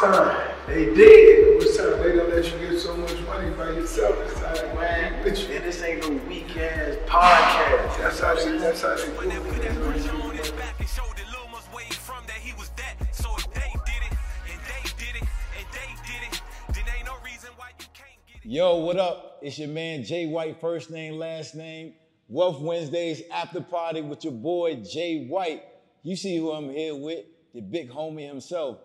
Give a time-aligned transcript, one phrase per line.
[0.00, 0.54] time.
[0.66, 1.48] They did.
[1.48, 2.02] It was time.
[2.02, 4.16] They don't let you get so much money by yourself.
[4.24, 5.24] It's time, man.
[5.24, 7.98] Bitch, And this ain't no weak ass podcast.
[7.98, 8.58] That's how they.
[8.58, 11.48] That's how they When they put that pressure on his back and showed that Lil
[11.50, 13.14] must where he from that he was that.
[13.14, 14.18] So if they did it,
[14.50, 16.42] and they did it, and they did it,
[16.74, 18.48] then ain't no reason why you can't get it.
[18.48, 19.38] Yo, what up?
[19.42, 21.94] It's your man J White, first name, last name.
[22.28, 25.62] Wealth Wednesdays after party with your boy J White.
[26.02, 27.24] You see who I'm here with?
[27.54, 28.78] The big homie himself,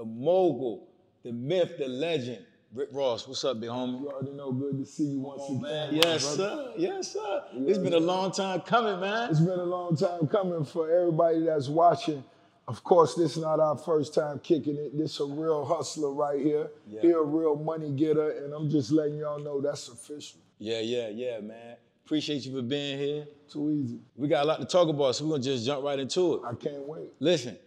[0.00, 0.88] the mogul,
[1.22, 2.42] the myth, the legend.
[2.72, 4.00] Rick Ross, what's up, big homie?
[4.00, 4.50] You already know.
[4.50, 5.60] Good to see you once again.
[5.60, 6.54] my Yes, brother.
[6.54, 6.72] sir.
[6.78, 7.42] Yes, sir.
[7.52, 9.28] It's been a long time coming, man.
[9.30, 12.24] It's been a long time coming for everybody that's watching.
[12.66, 14.96] Of course, this is not our first time kicking it.
[14.96, 16.70] This a real hustler right here.
[16.86, 17.00] Yeah.
[17.02, 20.40] He a real money getter, and I'm just letting y'all know that's official.
[20.58, 21.76] Yeah, yeah, yeah, man.
[22.06, 23.26] Appreciate you for being here.
[23.50, 23.98] Too easy.
[24.16, 26.40] We got a lot to talk about, so we're gonna just jump right into it.
[26.46, 27.08] I can't wait.
[27.18, 27.58] Listen,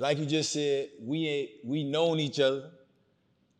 [0.00, 2.70] like you just said, we ain't we known each other.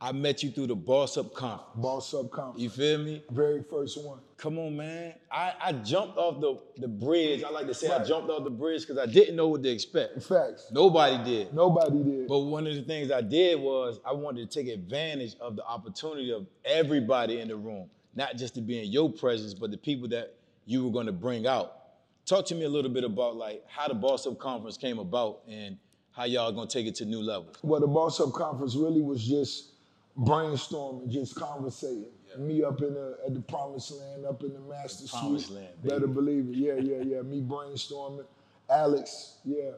[0.00, 1.76] I met you through the Boss Up Conference.
[1.76, 2.62] Boss up conference.
[2.62, 3.22] You feel me?
[3.30, 4.20] Very first one.
[4.38, 5.12] Come on, man.
[5.30, 7.44] I, I jumped off the, the bridge.
[7.44, 9.68] I like to say I jumped off the bridge because I didn't know what to
[9.68, 10.22] expect.
[10.22, 10.68] Facts.
[10.72, 11.52] Nobody did.
[11.52, 12.28] Nobody did.
[12.28, 15.66] But one of the things I did was I wanted to take advantage of the
[15.66, 19.76] opportunity of everybody in the room, not just to be in your presence, but the
[19.76, 21.76] people that you were going to bring out.
[22.24, 25.40] Talk to me a little bit about like how the Boss Up Conference came about
[25.46, 25.76] and
[26.12, 27.56] how y'all gonna take it to new levels.
[27.62, 29.70] well, the Boss Up Conference really was just
[30.18, 32.06] brainstorming, just conversating.
[32.38, 35.58] Me up in the at the promised land, up in the master promised suite.
[35.62, 36.56] land, Better believe it.
[36.56, 37.22] Yeah, yeah, yeah.
[37.22, 38.24] Me brainstorming.
[38.68, 39.70] Alex, yeah.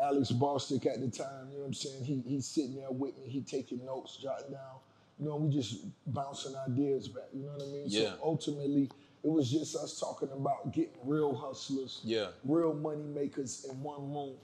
[0.00, 2.04] Alex Bostick at the time, you know what I'm saying?
[2.04, 4.76] He he's sitting there with me, he taking notes, jotting down.
[5.18, 7.24] You know, we just bouncing ideas back.
[7.34, 7.82] You know what I mean?
[7.88, 8.10] Yeah.
[8.10, 8.88] So ultimately,
[9.24, 12.28] it was just us talking about getting real hustlers, Yeah.
[12.44, 14.34] real money makers in one room.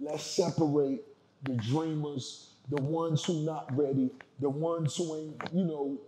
[0.00, 1.02] Let's separate
[1.42, 5.98] the dreamers, the ones who not ready, the ones who ain't, you know,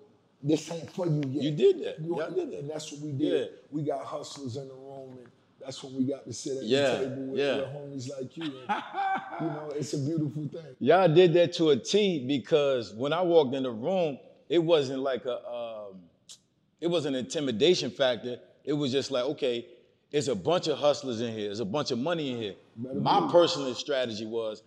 [0.42, 1.44] this ain't for you yet.
[1.44, 2.00] You did that.
[2.00, 2.58] You Y'all did that.
[2.60, 3.50] And that's what we did.
[3.50, 3.56] Yeah.
[3.70, 5.26] We got hustlers in the room, and
[5.60, 7.60] that's when we got to sit at Yeah, the table with, yeah.
[7.74, 8.44] homies like you.
[8.44, 8.82] And,
[9.40, 10.76] you know, it's a beautiful thing.
[10.78, 15.00] Y'all did that to a T because when I walked in the room, it wasn't
[15.00, 15.96] like a, um,
[16.80, 18.38] it was an intimidation factor.
[18.64, 19.66] It was just like, okay,
[20.12, 21.46] it's a bunch of hustlers in here.
[21.46, 22.54] There's a bunch of money in here.
[22.76, 24.62] My personal strategy was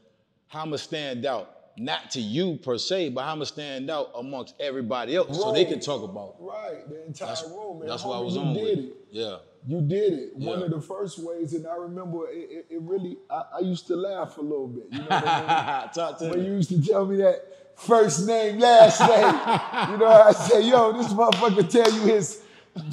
[0.47, 3.89] how I'm gonna stand out, not to you per se, but how I'm gonna stand
[3.89, 6.35] out amongst everybody else so they can talk about.
[6.39, 6.43] it.
[6.43, 7.79] Right, the entire That's, room.
[7.79, 7.87] Man.
[7.89, 8.85] that's what I was you on did with.
[8.85, 8.95] it.
[9.11, 9.37] Yeah.
[9.65, 10.35] You did it.
[10.35, 13.87] One of the first ways, and I remember it, it, it really, I, I used
[13.87, 14.87] to laugh a little bit.
[14.91, 15.89] You know what I mean?
[15.93, 16.45] Talk to When me.
[16.47, 17.45] you used to tell me that
[17.77, 22.41] first name, last name, you know, I say, yo, this motherfucker tell you his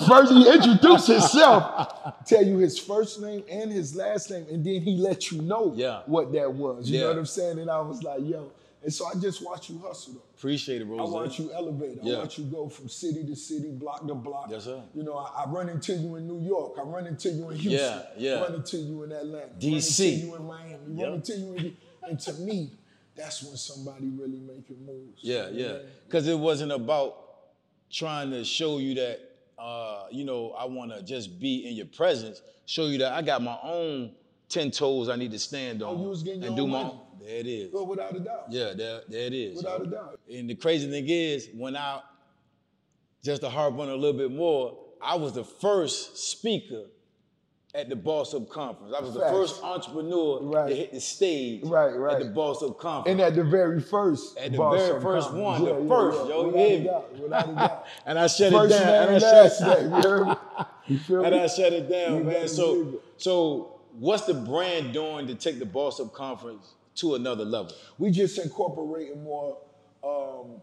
[0.07, 4.81] first, he introduced himself, tell you his first name and his last name, and then
[4.83, 6.03] he let you know Yeah.
[6.07, 6.91] what that was.
[6.91, 7.59] You know what I'm saying?
[7.59, 8.51] And I was like, yo.
[8.83, 10.23] And so I just watch you hustle though.
[10.39, 11.99] Appreciate it, I watch you elevate.
[12.03, 12.19] I Yeah.
[12.19, 14.47] watch you go from city to city, block to block.
[14.51, 14.83] Yes, sir.
[14.95, 16.77] You know, I, I run into you in New York.
[16.79, 17.73] I run into you in Houston.
[17.73, 18.41] Yeah, yeah.
[18.41, 19.53] Run into you in Atlanta.
[19.59, 20.01] DC.
[20.01, 20.95] Run into you in Miami.
[20.95, 21.05] Yep.
[21.07, 21.77] Run into you in.
[22.05, 22.71] And to me,
[23.15, 25.19] that's when somebody really making moves.
[25.21, 25.67] Yeah, yeah.
[25.67, 25.87] what I mean?
[26.07, 27.17] Because it wasn't about
[27.91, 29.21] trying to show you that,
[29.61, 32.41] uh, you know, I want to just be in your presence.
[32.67, 34.13] Show you that I got my own
[34.49, 36.83] ten toes I need to stand on Oh, was getting and do own my.
[36.85, 37.01] money.
[37.21, 37.73] There it is.
[37.73, 38.47] Well, without a doubt.
[38.49, 39.59] Yeah, there, there it is.
[39.59, 39.85] Without yo.
[39.85, 40.21] a doubt.
[40.33, 42.01] And the crazy thing is, when I,
[43.23, 46.85] just to harp on a little bit more, I was the first speaker
[47.75, 48.93] at the Boss Up Conference.
[48.97, 50.69] I was the first entrepreneur Right.
[50.69, 53.13] to hit the stage Right, at the Boss Up Conference.
[53.13, 54.37] And at the very first.
[54.39, 55.31] At the very first Conference.
[55.31, 56.29] one, the Yeah, yeah, first, yeah.
[56.29, 56.85] yo, you Without hear me?
[56.85, 57.13] doubt.
[57.21, 57.87] Without a doubt.
[58.07, 59.07] and I shut First it down.
[59.07, 59.83] name, and I shut.
[59.83, 60.35] You heard me?
[60.89, 61.41] You feel and me?
[61.43, 62.49] I shut it down, You man.
[62.49, 67.73] So, so what's the brand doing to take the Boss Up Conference to another level?
[67.99, 69.57] we just incorporating more
[70.03, 70.61] um,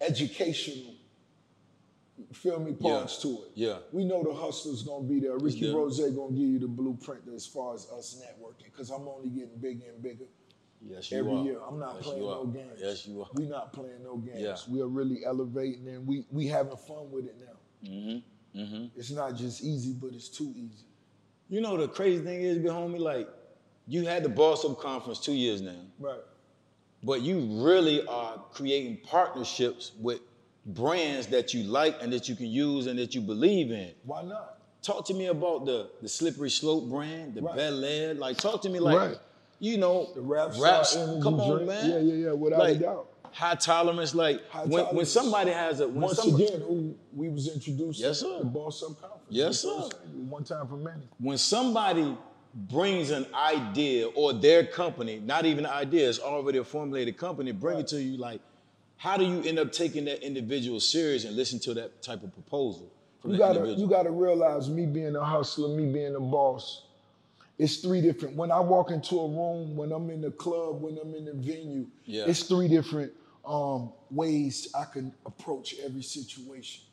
[0.00, 0.95] educational, you
[2.32, 3.50] feel me, parts to it.
[3.54, 3.78] Yeah.
[3.92, 5.36] We know the hustler's gonna be there.
[5.38, 5.74] Ricky good.
[5.74, 9.56] Rose gonna give you the blueprint as far as us networking, because I'm only getting
[9.58, 10.24] bigger and bigger
[10.82, 11.44] Yes, you every are.
[11.44, 11.58] year.
[11.66, 12.80] I'm not Yes, playing no games.
[12.80, 13.28] Yes, you are.
[13.34, 14.40] We not playing no games.
[14.40, 14.56] Yeah.
[14.68, 17.88] We are really elevating and we we having fun with it now.
[17.90, 18.60] Mm-hmm.
[18.60, 18.84] Mm-hmm.
[18.96, 20.84] It's not just easy, but it's too easy.
[21.48, 23.28] You know the crazy thing is, be homie, like
[23.86, 26.20] you had the Boss Up Conference two years now, Right.
[27.02, 30.20] but you really are creating partnerships with
[30.66, 33.92] brands that you like and that you can use and that you believe in.
[34.04, 34.58] Why not?
[34.82, 37.56] Talk to me about the the Slippery Soap brand, the Right.
[37.56, 38.18] Belaire.
[38.18, 39.18] Like, talk to me like, Right.
[39.58, 40.94] you know, The rap raps.
[40.94, 41.68] Come on, drink.
[41.68, 41.90] man.
[41.90, 43.06] Yeah, yeah, yeah, without a doubt.
[43.32, 47.28] High tolerance, like High when, when somebody has a when Once somebody, again, who we
[47.28, 48.38] was introduced Yes, to sir.
[48.38, 49.22] the Boss Up Conference.
[49.28, 49.98] Yes, You know what sir.
[50.30, 51.02] One time for many.
[51.18, 52.16] when somebody
[52.54, 57.52] brings an idea or their company, not even an idea, it's already a formulated company,
[57.52, 58.40] bring it to you, like,
[58.96, 62.32] how do you end up taking that individual serious and listen to that type of
[62.32, 62.90] proposal
[63.20, 63.80] from You gotta individual?
[63.88, 66.82] you gotta realize me being a hustler, me being a boss,
[67.58, 68.36] it's three different.
[68.36, 71.32] When I walk into a room, when I'm in the club, when I'm in the
[71.32, 72.24] venue, Yeah.
[72.26, 73.12] it's three different
[73.46, 76.84] um, ways I can approach every situation.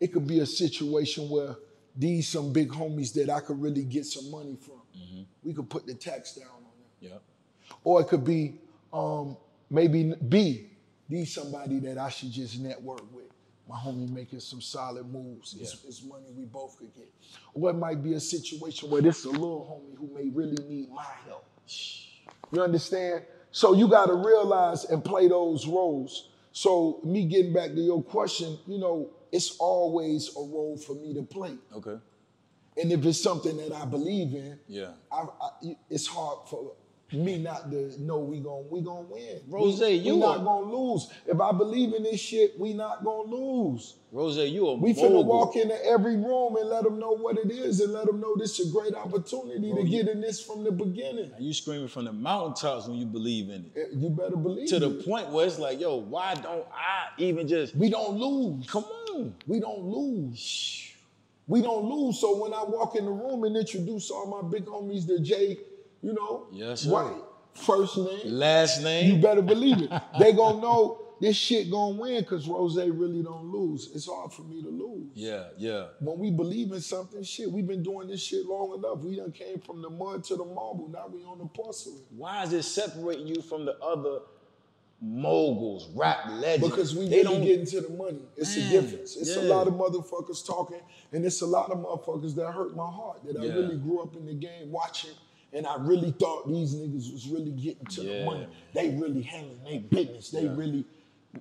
[0.00, 1.56] It could be a situation where
[1.96, 4.80] these some big homies that I could really get some money from.
[4.96, 5.22] Mm-hmm.
[5.44, 7.10] We could put the tax down on them.
[7.12, 7.18] yeah.
[7.84, 8.54] Or it could be
[8.92, 9.36] um,
[9.70, 10.66] maybe B,
[11.12, 13.26] these somebody that I should just network with.
[13.68, 15.54] My homie making some solid moves.
[15.58, 15.88] It's, Yeah.
[15.88, 17.10] it's money we both could get.
[17.54, 20.56] Or it might be a situation where this is a little homie who may really
[20.68, 21.44] need my help.
[22.50, 23.24] You understand?
[23.52, 26.30] So you got to realize and play those roles.
[26.52, 31.14] So me getting back to your question, you know, it's always a role for me
[31.14, 31.54] to play.
[31.74, 31.98] Okay.
[32.76, 34.92] And if it's something that I believe in, Yeah.
[35.10, 36.72] I, I, it's hard for
[37.12, 39.40] me not to know we gon' we gonna win.
[39.48, 41.08] Rose, we, you we not gonna lose.
[41.26, 43.94] If I believe in this shit, we not gonna lose.
[44.10, 45.24] Rose, you a We finna mogul.
[45.24, 48.34] walk into every room and let them know what it is and let them know
[48.36, 51.30] this is a great opportunity to get in this from the beginning.
[51.38, 53.80] You screaming from the mountaintops when you believe in it.
[53.80, 57.48] Eh, You better believe To the point where it's like, yo, why don't I even
[57.48, 58.66] just We don't lose.
[58.68, 58.84] come
[59.14, 59.34] on?
[59.46, 60.78] We don't lose.
[61.48, 62.18] We don't lose.
[62.20, 65.58] So when I walk in the room and introduce all my big homies to Jay,
[66.02, 66.90] you know, Yes, sir.
[66.90, 67.22] right,
[67.54, 69.14] first name, Last name.
[69.16, 69.90] you better believe it.
[70.18, 73.90] They gonna know this shit gonna win because Rose really don't lose.
[73.94, 75.10] It's hard for me to lose.
[75.14, 75.86] Yeah, yeah.
[76.00, 78.98] When we believe in something, shit, we've been doing this shit long enough.
[78.98, 80.88] We done came from the mud to the marble.
[80.92, 82.00] Now we on the porcelain.
[82.16, 84.18] Why is it separating you from the other
[85.00, 86.68] moguls, rap legends?
[86.68, 88.22] Because we they don't getting to the money.
[88.36, 89.16] It's Man, a difference.
[89.16, 90.80] It's a lot of motherfuckers talking,
[91.12, 94.16] and it's a lot of motherfuckers that hurt my heart that I really grew up
[94.16, 95.12] in the game watching,
[95.52, 98.40] and I really thought these niggas was really getting to Yeah, the money.
[98.40, 98.48] man.
[98.74, 100.30] They really handling their business.
[100.30, 100.56] They Yeah.
[100.56, 100.84] really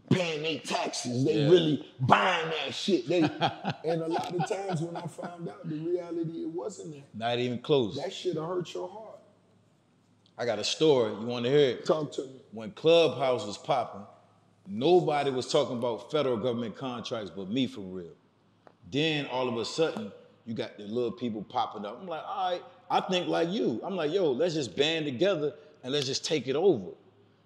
[0.10, 1.25] paying their taxes.
[1.25, 1.50] They Yeah.
[1.50, 3.08] really buying that shit.
[3.08, 3.22] They
[3.86, 7.04] and a lot of times when I found out the reality, it wasn't that.
[7.16, 7.98] not even close.
[7.98, 9.19] That shit hurt your heart.
[10.38, 11.12] I got a story.
[11.13, 11.86] You want to hear it?
[11.86, 12.42] Talk to me.
[12.52, 14.02] When Clubhouse was popping,
[14.68, 18.13] nobody was talking about federal government contracts but me for real.
[18.92, 20.12] Then all of a sudden,
[20.46, 22.00] you got the little people popping up.
[22.02, 23.79] I'm like, all right, I think like you.
[23.83, 25.53] I'm like, yo, let's just band together
[25.83, 26.91] and let's just take it over.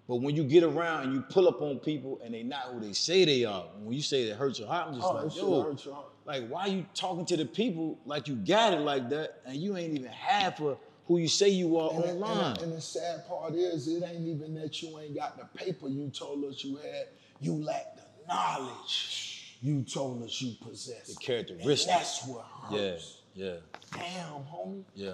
[0.07, 2.79] But when you get around and you pull up on people and they not who
[2.79, 5.35] they say they are, when you say it hurts your heart, I'm just Oh, like,
[5.35, 6.05] yo, heart.
[6.25, 9.77] like why you talking to the people like you got it like that and you
[9.77, 10.77] ain't even half of
[11.07, 12.37] who you say you are And, the- online?
[12.47, 15.45] and, the- and the sad part is, it ain't even that you ain't got the
[15.57, 17.07] paper you told us you had.
[17.39, 21.07] You lack the knowledge you told us you possessed.
[21.19, 21.85] The characteristics.
[21.85, 23.21] That's what yeah, hurts.
[23.33, 23.55] yeah,
[23.91, 24.83] Damn, homie.
[24.93, 25.13] yeah.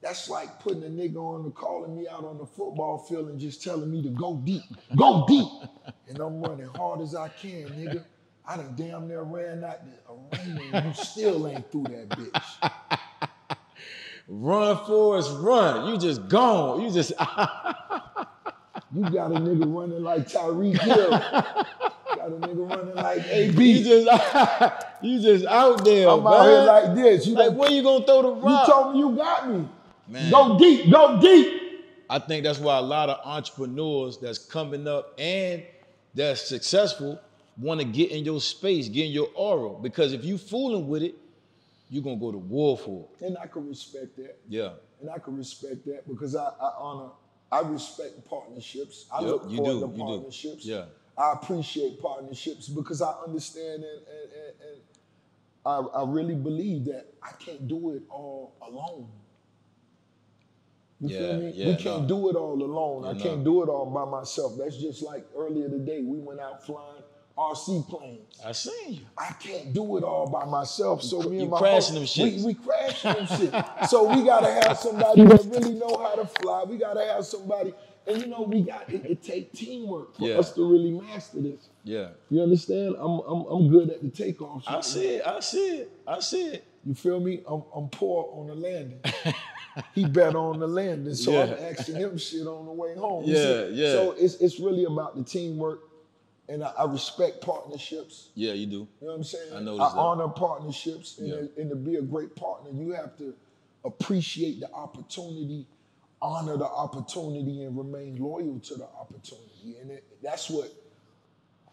[0.00, 3.38] That's like putting a nigga on the calling me out on the football field and
[3.40, 4.62] just telling me to go deep.
[4.96, 5.48] Go deep.
[6.08, 8.04] And I'm running hard as I can, nigga.
[8.46, 12.70] I done damn near ran out the arena and you still ain't through that bitch.
[14.28, 15.88] Run, Forrest, run.
[15.92, 16.82] You just gone.
[16.82, 17.12] You just
[18.94, 21.10] You got a nigga running like Tyreek Hill.
[21.10, 23.62] got a nigga running like AB.
[23.64, 24.06] you just
[25.02, 26.32] you just out there, I'm man.
[26.32, 27.26] out here like this.
[27.26, 28.66] You, Like, done- where you gonna throw the rock?
[28.68, 29.68] you told me you got me.
[30.08, 30.30] Man.
[30.30, 31.62] Go deep, go deep.
[32.10, 35.62] I think that's why a lot of entrepreneurs that's coming up and
[36.14, 37.20] that's successful
[37.58, 39.78] want to get in your space, get in your aura.
[39.80, 41.14] Because if you fooling with it,
[41.90, 43.26] you're gonna go to war for it.
[43.26, 44.38] And I can respect that.
[44.48, 44.70] Yeah.
[45.00, 47.10] And I can respect that because I, I honor,
[47.52, 49.06] I respect partnerships.
[49.12, 49.98] I Yep, look forward do, to you do.
[50.04, 50.64] partnerships.
[50.64, 50.84] Yeah.
[51.16, 54.80] I appreciate partnerships because I understand and, and, and, and
[55.66, 59.08] I, I really believe that I can't do it all alone.
[61.00, 61.50] You Yeah, feel me?
[61.54, 62.08] yeah, we can't no.
[62.08, 63.04] do it all alone.
[63.04, 63.44] I Yeah, can't no.
[63.44, 64.54] do it all by myself.
[64.58, 67.02] That's just like earlier today, we went out flying
[67.36, 68.40] RC planes.
[68.44, 69.00] I seen you.
[69.16, 71.02] I can't do it all by myself.
[71.04, 72.44] So me you and my crashing host, them we, shits.
[72.44, 73.64] we crashing them shit.
[73.88, 76.64] So we gotta have somebody that really know how to fly.
[76.64, 77.74] We gotta have somebody,
[78.08, 80.38] and you know, we got it, it take teamwork for Yeah.
[80.38, 81.68] us to really master this.
[81.84, 82.08] Yeah.
[82.30, 82.96] You understand?
[82.98, 84.64] I'm I'm, I'm good at the takeoffs.
[84.66, 85.26] I see it.
[85.26, 85.92] I see it.
[86.06, 86.64] I see it.
[86.84, 87.42] You feel me?
[87.46, 89.00] I'm, I'm poor on the landing.
[89.94, 91.68] he better on the landing, so I'm Yeah.
[91.70, 93.24] asking him shit on the way home.
[93.26, 93.92] Yeah, yeah.
[93.92, 95.80] So it's it's really about the teamwork,
[96.48, 98.30] and I, I respect partnerships.
[98.34, 98.72] Yeah, you do.
[98.76, 99.52] You know what I'm saying?
[99.54, 100.00] I noticed that.
[100.00, 101.60] honor partnerships, and, Yeah.
[101.62, 103.34] and to be a great partner, you have to
[103.84, 105.66] appreciate the opportunity,
[106.20, 109.76] honor the opportunity, and remain loyal to the opportunity.
[109.80, 110.72] And it, that's what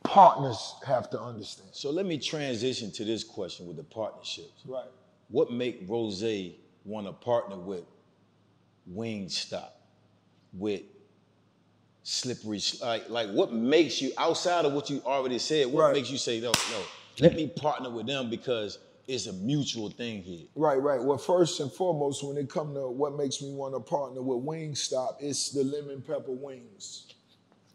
[0.03, 1.69] partners have to understand.
[1.73, 4.63] So let me transition to this question with the partnerships.
[4.65, 4.85] Right.
[5.29, 6.23] What make Rose
[6.85, 7.83] want to partner with
[8.93, 9.69] Wingstop
[10.53, 10.83] with
[12.03, 15.93] slippery like like what makes you outside of what you already said what Right.
[15.95, 16.81] makes you say no no
[17.19, 21.01] let me partner with them because it's a mutual thing here Right, right.
[21.01, 24.43] Well, first and foremost, when it come to what makes me want to partner with
[24.45, 27.07] Wingstop, it's the lemon pepper wings.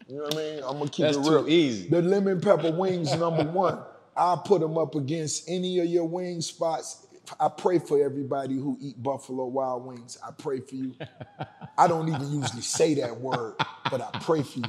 [0.07, 0.55] You know what I mean?
[0.63, 1.49] I'm gonna keep That's it too real.
[1.49, 1.87] easy.
[1.89, 3.79] The lemon pepper wings, number one.
[4.15, 7.07] I put them up against any of your wing spots.
[7.39, 10.17] I pray for everybody who eat Buffalo Wild Wings.
[10.25, 10.93] I pray for you.
[11.77, 13.55] I don't even usually say that word,
[13.89, 14.65] but I pray for you.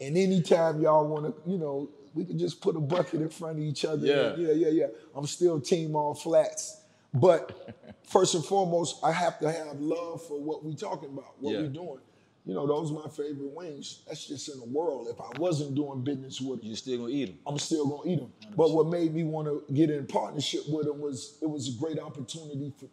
[0.00, 3.58] And anytime y'all want to, you know, we can just put a bucket in front
[3.58, 4.06] of each other.
[4.06, 4.34] Yeah.
[4.36, 4.86] yeah, yeah, yeah.
[5.14, 6.78] I'm still team on flats.
[7.12, 7.74] But
[8.08, 11.62] first and foremost, I have to have love for what we're talking about, what Yeah.
[11.62, 11.98] we doing.
[12.46, 14.00] You know, those are my favorite wings.
[14.08, 15.08] That's just in the world.
[15.08, 18.10] If I wasn't doing business with them, you still gonna eat them I'm still gonna
[18.10, 18.32] eat them.
[18.56, 21.78] But what made me want to get in partnership with them was it was a
[21.78, 22.86] great opportunity for,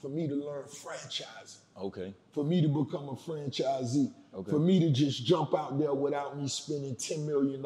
[0.00, 4.50] for me to learn franchising okay for me to become a franchisee, Okay.
[4.50, 7.60] for me to just jump out there without me spending $10 million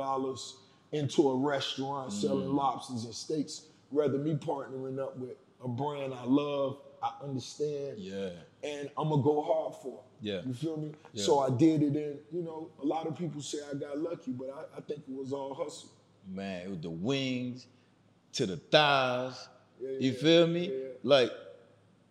[0.92, 2.20] into a restaurant Mm.
[2.20, 7.98] selling lobsters and steaks, rather me partnering up with a brand I love, I understand,
[7.98, 8.30] yeah
[8.62, 10.26] and I'm gonna go hard for it.
[10.26, 10.40] Yeah.
[10.44, 10.92] You feel me?
[11.12, 11.24] Yeah.
[11.24, 14.32] So I did it and you know, a lot of people say I got lucky,
[14.32, 15.90] but I, I think it was all hustle.
[16.26, 17.66] man it was the wings
[18.32, 19.48] to the thighs
[19.80, 20.72] Yeah, you yeah, feel me
[21.04, 21.30] like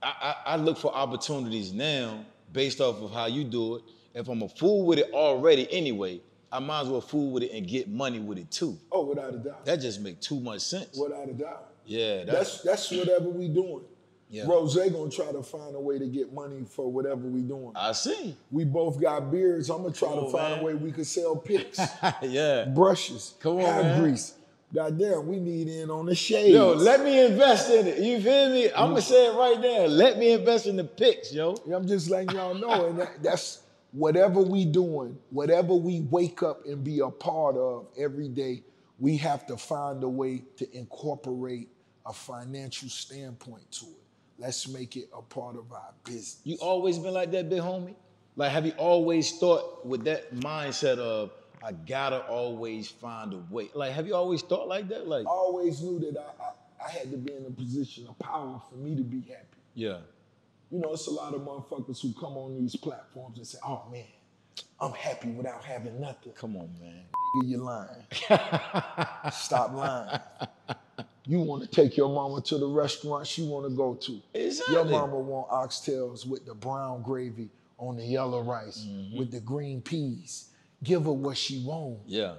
[0.02, 0.12] I,
[0.46, 4.42] I i look for opportunities now based off of how you do it if i'm
[4.44, 6.22] a fool with it already anyway
[6.52, 9.34] i might as well fool with it and get money with it too Oh, without
[9.34, 9.66] a doubt.
[9.66, 11.70] that just make too much sense without a doubt.
[11.86, 13.82] yeah That's that's whatever we doing.
[14.28, 14.46] Yeah.
[14.48, 17.72] Rose gonna try to find a way to get money for whatever we doing.
[17.76, 19.70] i see We both got beards.
[19.70, 20.60] I'm gonna try Come to on, find man.
[20.62, 21.80] a way we could sell picks,
[22.24, 24.02] yeah brushes, Come on, man.
[24.02, 24.34] grease.
[24.74, 26.50] Goddamn, we need in on the shades.
[26.50, 28.00] Yo, let me invest in it.
[28.00, 28.66] You feel me?
[28.72, 29.04] I'm gonna mm.
[29.04, 29.86] say it right now.
[29.86, 31.56] Let me invest in the picks, yo.
[31.74, 33.62] I'm just letting y'all know, and that, that's
[33.96, 38.64] whatever we doing, whatever we wake up and be a part of every day.
[39.00, 41.70] We have to find a way to incorporate
[42.06, 44.02] a financial standpoint to it.
[44.38, 46.40] Let's make it a part of our business.
[46.44, 47.96] You always been like that, big homie?
[48.36, 51.32] Like, have you always thought with that mindset of
[51.64, 53.70] I gotta always find a way?
[53.74, 55.08] Like, have you always thought like that?
[55.08, 58.20] Like, I always knew that I, I, I had to be in a position of
[58.20, 59.58] power for me to be happy.
[59.74, 60.00] yeah,
[60.76, 63.84] You know, it's a lot of motherfuckers who come on these platforms and say, oh
[63.90, 64.04] man,
[64.78, 66.34] I'm happy without having nothing.
[66.34, 67.04] come on, man.
[67.38, 69.32] Nigga, you lying.
[69.32, 70.20] Stop lying.
[71.28, 74.22] You want to take your mama to the restaurant she want to go to.
[74.34, 74.76] Exactly.
[74.76, 79.18] Your mama want oxtails with the brown gravy on the yellow rice Mm-hmm.
[79.18, 80.50] with the green peas.
[80.84, 82.00] Give her what she want.
[82.06, 82.34] Yeah,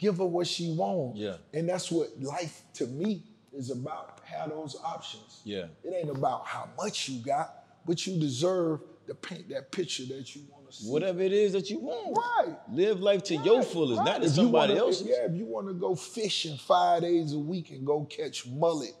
[0.00, 1.16] Give her what she want.
[1.16, 1.36] Yeah.
[1.54, 3.22] And that's what life to me
[3.56, 4.20] is about.
[4.24, 5.40] Have those options.
[5.44, 5.66] Yeah.
[5.84, 10.34] It ain't about how much you got, but you deserve to paint that picture that
[10.34, 10.90] you want to see.
[10.90, 12.16] whatever it is that you want.
[12.16, 12.56] Right.
[12.72, 14.04] Live life to your fullest, right.
[14.04, 15.06] not to If somebody wanna- else's.
[15.06, 18.94] Yeah, if you want to go fishing five days a week and go catch mullet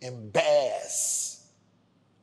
[0.00, 1.46] and bass,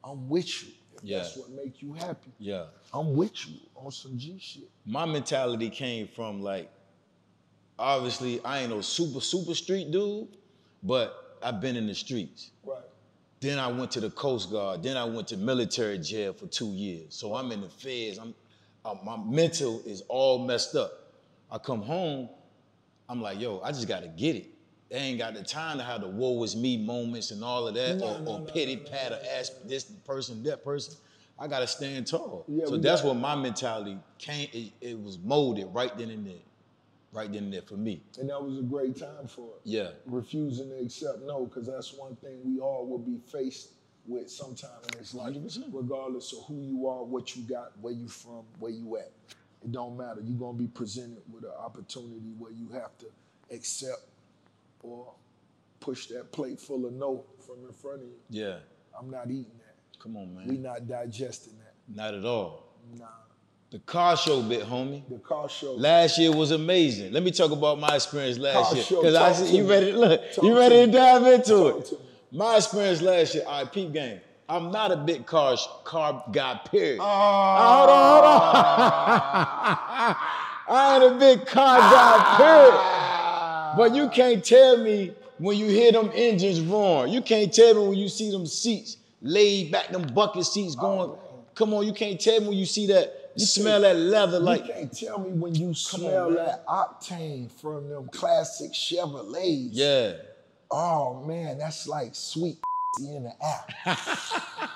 [0.04, 0.70] I'm with you.
[0.96, 1.18] If Yeah.
[1.20, 2.32] that's what make you happy.
[2.40, 2.66] yeah.
[2.92, 4.68] I'm with you on some G shit.
[4.86, 6.72] my mentality came from like
[7.78, 10.28] obviously I ain't no super super street dude,
[10.82, 12.50] but I've been in the streets.
[12.66, 12.82] Right.
[13.40, 14.82] Then I went to the Coast Guard.
[14.84, 17.14] Then I went to military jail for two years.
[17.16, 18.18] So I'm in the feds.
[18.18, 18.34] I'm
[18.86, 20.92] uh, my mental is all messed up.
[21.52, 22.30] I come home,
[23.10, 24.48] I'm like, yo, I just gotta get it.
[24.90, 27.76] They ain't got the time to have the woe is me moments and all of
[27.76, 30.64] that, No, or, no, or no, pity no, no, pat or ask this person, that
[30.64, 30.96] person.
[31.38, 32.46] I gotta stand tall.
[32.48, 34.48] Yeah, so that's got- what my mentality came.
[34.54, 36.34] It, it was molded right then and there,
[37.12, 38.02] right then and there for me.
[38.20, 39.62] And that was a great time for it.
[39.64, 43.70] Yeah, Refusing to accept no, because that's one thing we all will be faced
[44.06, 45.66] with sometime in this life, 100%.
[45.72, 49.12] regardless of who you are, what you got, where you from, where you at.
[49.64, 50.22] It don't matter.
[50.24, 53.08] You're gonna be presented with an opportunity where you have to
[53.54, 54.04] accept
[54.82, 55.14] or
[55.80, 58.16] push that plate full of no from in front of you.
[58.30, 58.58] yeah.
[59.00, 59.76] I'm not eating that.
[60.00, 60.48] Come on, man.
[60.48, 61.74] We not digesting that.
[61.94, 62.64] Not at all.
[62.98, 63.06] Nah.
[63.70, 65.04] The car show bit, homie.
[65.10, 65.74] The car show.
[65.74, 67.12] Last year was amazing.
[67.12, 68.86] Let me talk about my experience last Car year.
[68.90, 69.70] Because I see you me.
[69.70, 70.22] ready to look.
[70.34, 70.94] Talk you ready to me.
[70.94, 71.86] dive into Talk it.
[71.88, 71.98] to.
[72.32, 74.22] My experience last year, all right, peep game.
[74.50, 77.00] I'm not a big car car guy, period.
[77.02, 77.78] Ah.
[77.78, 78.26] hold on, hold
[80.08, 80.16] on.
[80.70, 83.78] I ain't a big car guy, period.
[83.78, 87.12] But you can't tell me when you hear them engines roaring.
[87.12, 91.10] You can't tell me when you see them seats laid back, them bucket seats going.
[91.10, 91.18] man.
[91.56, 94.68] Come on, you can't tell me when you see that, you smell that leather like.
[94.68, 96.46] you can't tell me when you smell man.
[96.46, 99.70] that octane from them classic Chevrolets.
[99.72, 100.14] Yeah.
[100.72, 102.58] Oh man, that's like sweet
[103.00, 103.72] in the app.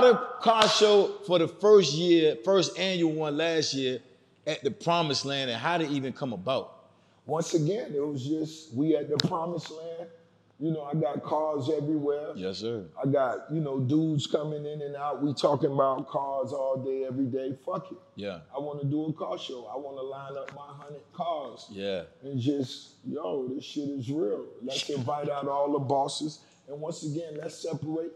[0.00, 3.98] the car show for the first year, first annual one last year
[4.46, 6.76] at the Promised Land, and how did it even come about?
[7.26, 10.08] Once again, it was just we at the promised land.
[10.58, 12.30] You know, I got cars everywhere.
[12.34, 12.86] Yes, sir.
[13.02, 15.22] I got, you know, dudes coming in and out.
[15.22, 17.54] We talking about cars all day, every day.
[17.66, 17.98] Fuck it.
[18.14, 19.66] Yeah, I want to do a car show.
[19.66, 24.10] I want to line up my hundred cars yeah, and just, yo, this shit is
[24.10, 24.46] real.
[24.62, 26.40] Let's invite out all the bosses.
[26.68, 28.12] And once again, let's separate.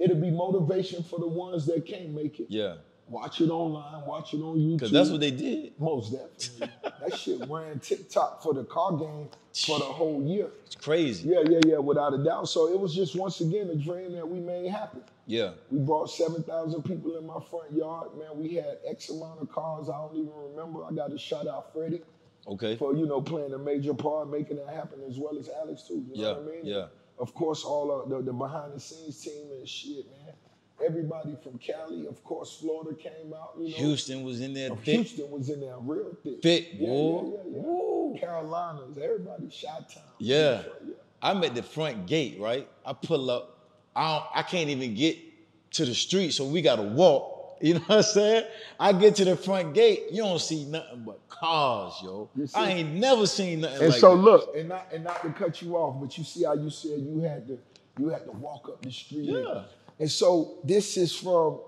[0.00, 2.46] It'll be motivation for the ones that can't make it.
[2.48, 2.76] yeah.
[3.08, 4.76] Watch it online, watch it on YouTube.
[4.78, 5.78] Because that's what they did.
[5.78, 6.68] Most definitely.
[7.00, 9.28] that shit ran TikTok for the car game
[9.66, 10.48] for the whole year.
[10.66, 11.28] It's crazy.
[11.28, 12.48] Yeah, yeah, yeah, without a doubt.
[12.48, 15.02] So it was just once again a dream that we made happen.
[15.26, 18.08] Yeah, We brought 7,000 people in my front yard.
[18.18, 19.88] Man, we had X amount of cars.
[19.88, 20.84] I don't even remember.
[20.84, 22.02] I got to shout out Freddie
[22.46, 22.76] okay.
[22.76, 26.04] for, you know, playing a major part, making that happen, as well as Alex, too.
[26.08, 26.60] You know Yeah, what I mean?
[26.64, 26.86] yeah.
[27.18, 30.23] Of course, all of the, the behind the scenes team and shit, man.
[30.84, 33.52] Everybody from Cali, of course, Florida came out.
[33.58, 33.76] You know.
[33.76, 34.96] Houston was in there Oh, thick.
[34.96, 36.42] Houston was in there real thick.
[36.42, 37.32] Thick, yeah, boy.
[37.52, 37.60] yeah,
[38.14, 38.20] yeah.
[38.20, 40.02] Carolinas, everybody, Shot Town.
[40.18, 40.62] Yeah.
[41.22, 42.68] I'm at the front gate, right?
[42.84, 43.58] I pull up.
[43.96, 45.16] I don't, I can't even get
[45.72, 47.32] to the street, so we gotta walk.
[47.62, 48.44] You know what I'm saying?
[48.78, 52.28] I get to the front gate, you don't see nothing but cars, yo.
[52.54, 54.22] I ain't never seen nothing And like so that.
[54.22, 56.98] look, and not and not to cut you off, but you see how you said
[57.00, 57.58] you had to
[57.98, 59.30] you had to walk up the street.
[59.30, 59.62] Yeah.
[59.98, 61.60] And so this is from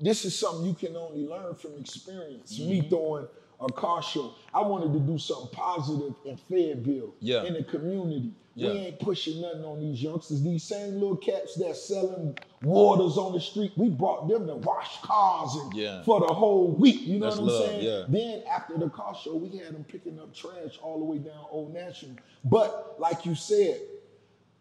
[0.00, 2.58] this is something you can only learn from experience.
[2.58, 2.88] Me Mm-hmm.
[2.88, 3.28] throwing
[3.60, 4.34] a car show.
[4.54, 7.44] I wanted to do something positive in Fayetteville, Yeah.
[7.44, 8.32] in the community.
[8.54, 8.72] Yeah.
[8.72, 10.42] We ain't pushing nothing on these youngsters.
[10.42, 15.00] These same little cats that selling waters on the street, we brought them to wash
[15.00, 16.02] cars and Yeah.
[16.02, 17.00] for the whole week.
[17.02, 17.84] You know That's what I'm love, saying?
[17.84, 18.04] yeah.
[18.08, 21.44] Then after the car show, we had them picking up trash all the way down
[21.52, 22.16] Old National.
[22.44, 23.80] But like you said,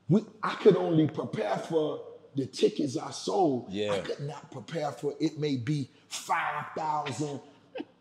[0.09, 2.01] we, I could only prepare for
[2.37, 3.67] the tickets I sold.
[3.69, 3.93] Yeah.
[3.93, 7.39] I could not prepare for it may be 5,000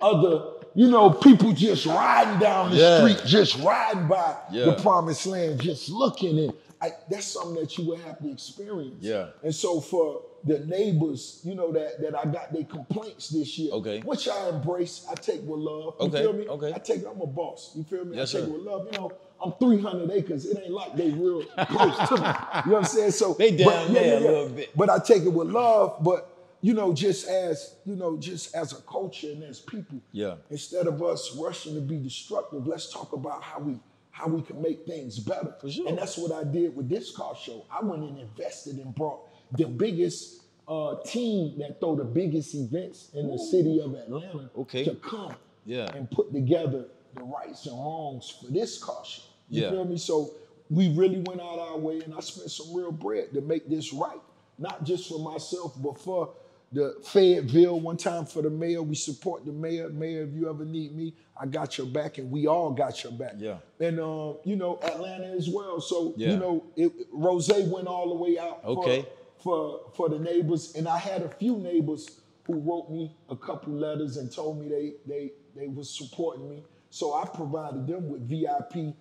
[0.00, 2.99] other, you know, people just riding down the Yeah.
[2.99, 4.66] street, just riding by Yeah.
[4.66, 8.96] the promised land, just looking and I, that's something that you would have to experience.
[9.03, 9.29] Yeah.
[9.42, 13.72] And so for the neighbors, you know, that that I got their complaints this year,
[13.72, 14.00] Okay.
[14.00, 15.94] which I embrace, I take with love.
[16.00, 16.46] You Okay, feel me?
[16.48, 16.72] okay.
[16.74, 17.72] I take I'm a boss.
[17.74, 18.16] You feel me?
[18.16, 18.52] Yes, I take sir.
[18.54, 18.88] it with love.
[18.92, 20.46] You know, I'm 300 acres.
[20.46, 22.26] It ain't like they real close to me.
[22.26, 23.11] You know what I'm saying?
[23.11, 24.70] So They but- down there a little bit.
[24.76, 26.02] But I take it with love.
[26.02, 26.32] But
[26.62, 30.37] you know, just as you know, just as a culture and as people, Yeah.
[30.50, 33.78] Instead of us rushing to be destructive, let's talk about how we
[34.11, 35.54] how we can make things better.
[35.61, 35.87] For sure.
[35.88, 37.66] And that's what I did with this car show.
[37.70, 39.20] I went and invested and brought
[39.52, 44.85] the biggest uh, team that throw the biggest events in the city of Atlanta Okay.
[44.85, 45.88] to come Yeah.
[45.94, 49.22] and put together the rights and wrongs for this show.
[49.48, 49.70] You Yeah.
[49.70, 49.96] feel me?
[49.96, 50.32] So
[50.68, 53.92] we really went out our way and I spent some real bread to make this
[53.92, 54.20] right.
[54.59, 56.30] Not just for myself, but for
[56.72, 58.82] the Fayetteville, one time for the mayor.
[58.82, 59.88] We support the mayor.
[59.88, 63.12] Mayor, if you ever need me, I got your back and we all got your
[63.12, 63.35] back.
[63.38, 63.59] Yeah.
[63.78, 65.80] And uh, you know, Atlanta as well.
[65.80, 66.32] So, Yeah.
[66.32, 69.02] you know, it, Rose went all the way out Okay.
[69.02, 69.09] for
[69.46, 73.72] for for the neighbors, and I had a few neighbors who wrote me a couple
[73.74, 76.64] letters and told me they they they was supporting me.
[76.90, 78.94] So I provided them with VIP and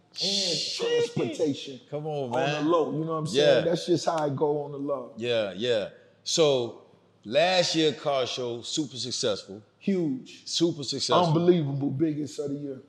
[0.78, 1.80] transportation.
[1.90, 2.56] Come on, man.
[2.58, 3.66] On the low, you know what I'm saying?
[3.66, 3.70] Yeah.
[3.72, 5.14] That's just how I go on the low.
[5.18, 5.90] Yeah, yeah.
[6.24, 6.84] So
[7.24, 9.62] last year car show, super successful.
[9.80, 11.26] Huge, Super successful.
[11.28, 12.82] unbelievable, biggest of the year.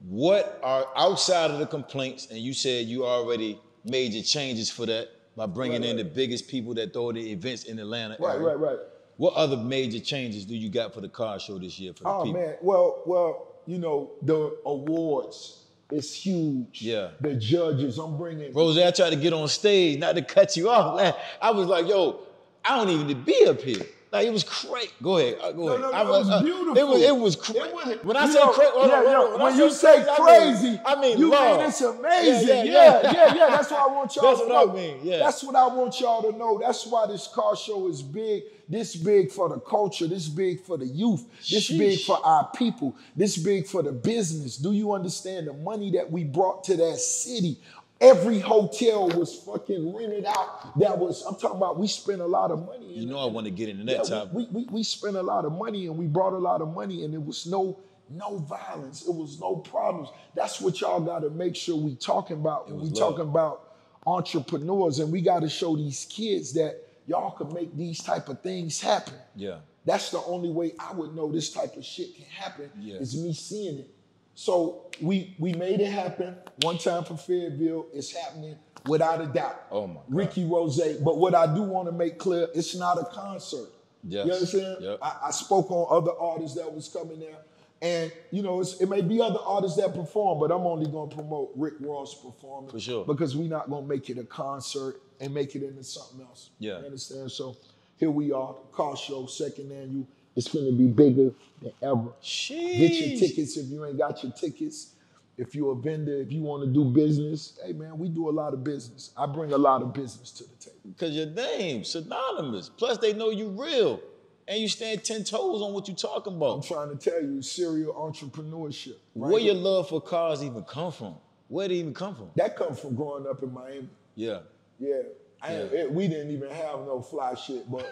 [0.00, 4.84] What are outside of the complaints, and you said you already made your changes for
[4.86, 6.04] that by bringing Right, in right.
[6.04, 8.16] the biggest people that throw the events in Atlanta.
[8.18, 8.46] Right, area.
[8.48, 8.78] right, right.
[9.18, 12.08] What other major changes do you got for the car show this year for the
[12.10, 12.40] Oh people?
[12.40, 16.82] man, well, well, you know the awards is huge.
[16.82, 17.10] Yeah.
[17.20, 18.52] The judges, I'm bringing.
[18.52, 21.16] Rose, I tried to get on stage, not to cut you off.
[21.42, 22.20] I was like, yo,
[22.64, 23.86] I don't even need to be up here.
[24.12, 24.90] Like it was crazy.
[25.02, 25.36] Go ahead.
[25.42, 25.80] uh, Go ahead.
[25.80, 26.76] no, no, I it was uh, beautiful.
[26.76, 27.02] It was.
[27.02, 27.98] It was crazy.
[28.02, 31.30] When I say crazy, yeah, yeah, when you say I crazy, mean, I mean you
[31.30, 31.58] love.
[31.58, 32.48] mean it's amazing.
[32.48, 33.48] Yeah, Yeah, yeah, yeah, yeah.
[33.50, 34.72] That's what I want y'all That's to what know.
[34.72, 35.18] I mean, yeah.
[35.18, 36.58] That's what I want y'all to know.
[36.58, 38.44] That's why this car show is big.
[38.68, 40.06] This big for the culture.
[40.06, 41.24] This big for the youth.
[41.50, 42.96] This big for our people.
[43.16, 44.56] This big for the business.
[44.56, 47.58] Do you understand the money that we brought to that city?
[48.00, 50.78] Every hotel was fucking rented out.
[50.78, 52.92] That was, I'm talking about, we spent a lot of money.
[52.92, 54.32] You know I want to get into yeah, that topic.
[54.34, 57.04] we, we, we spent a lot of money and we brought a lot of money
[57.04, 57.78] and it was no
[58.08, 59.04] no violence.
[59.08, 60.10] It was no problems.
[60.36, 62.98] That's what y'all got to make sure we talking about when we love.
[62.98, 63.72] talking about
[64.06, 68.40] entrepreneurs and we got to show these kids that y'all can make these type of
[68.42, 69.14] things happen.
[69.34, 69.56] yeah.
[69.84, 72.96] That's the only way I would know this type of shit can happen Yeah.
[72.96, 73.90] is me seeing it.
[74.36, 77.86] So we we made it happen one time for Fayetteville.
[77.92, 79.64] It's happening without a doubt.
[79.70, 80.04] Oh, my God.
[80.08, 80.78] Ricky Rose.
[81.02, 83.70] But what I do want to make clear, it's not a concert.
[84.04, 84.26] Yes.
[84.26, 84.76] You understand?
[84.80, 84.98] Yep.
[85.02, 87.38] I, I spoke on other artists that was coming there.
[87.80, 91.14] And you know, it's, it may be other artists that perform, but I'm only gonna
[91.14, 93.04] promote Rick Ross performing For sure.
[93.04, 96.50] because we're not gonna make it a concert and make it into something else.
[96.58, 96.80] Yeah.
[96.80, 97.30] You understand?
[97.32, 97.56] So
[97.96, 100.06] here we are, car show, second annual.
[100.36, 102.12] It's gonna be bigger than ever.
[102.22, 102.78] Sheesh.
[102.78, 104.92] Get your tickets if you ain't got your tickets.
[105.38, 108.32] If you're a vendor, if you want to do business, hey man, we do a
[108.32, 109.10] lot of business.
[109.16, 110.94] I bring a lot of business to the table.
[110.98, 112.70] Cause your name synonymous.
[112.70, 114.00] Plus they know you real.
[114.48, 116.54] And you stand ten toes on what you're talking about.
[116.56, 118.96] I'm trying to tell you, serial entrepreneurship.
[119.14, 119.52] right Where here.
[119.52, 121.16] your love for cars even come from?
[121.48, 122.30] Where did it even come from?
[122.36, 123.88] that comes from growing up in Miami.
[124.14, 124.40] Yeah.
[124.78, 125.02] Yeah.
[125.52, 127.86] It- we didn't even have no fly shit, but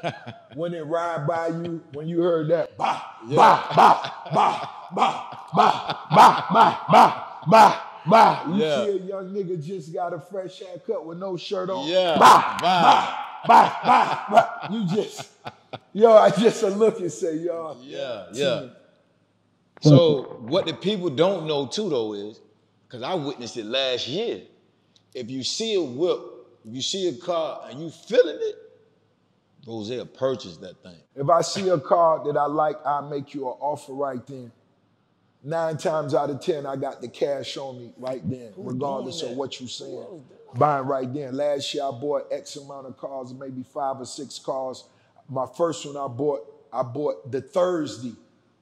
[0.54, 6.06] when it ride by you, when you heard that, bah, bah, bah, bah, bah, bah,
[6.14, 8.84] bah, bah, bah, bah, bah, you Yeah.
[8.84, 11.86] see a young nigga just got a fresh haircut with no shirt on.
[11.86, 12.18] Yeah.
[12.18, 13.16] Bah, Bah.
[13.46, 14.68] bah, bah, bah.
[14.70, 15.28] You just,
[15.92, 17.76] yo, I just a look and say, yo.
[17.82, 18.66] Yeah, yeah.
[19.82, 22.40] So what the people don't know too though is,
[22.86, 24.42] because I witnessed it last year.
[25.14, 26.20] If you see a whip,
[26.66, 28.57] if you see a car and you feeling it,
[29.66, 30.96] Rose will purchase that thing.
[31.14, 34.53] If I see a car that I like, I'll make you an offer right then.
[35.42, 39.33] Nine times out of ten, I got the cash on me right then, regardless of
[39.37, 40.24] what you saying.
[40.55, 41.37] Buying right then.
[41.37, 44.85] Last year I bought X amount of cars, maybe five or six cars.
[45.29, 48.14] My first one I bought, I bought the Thursday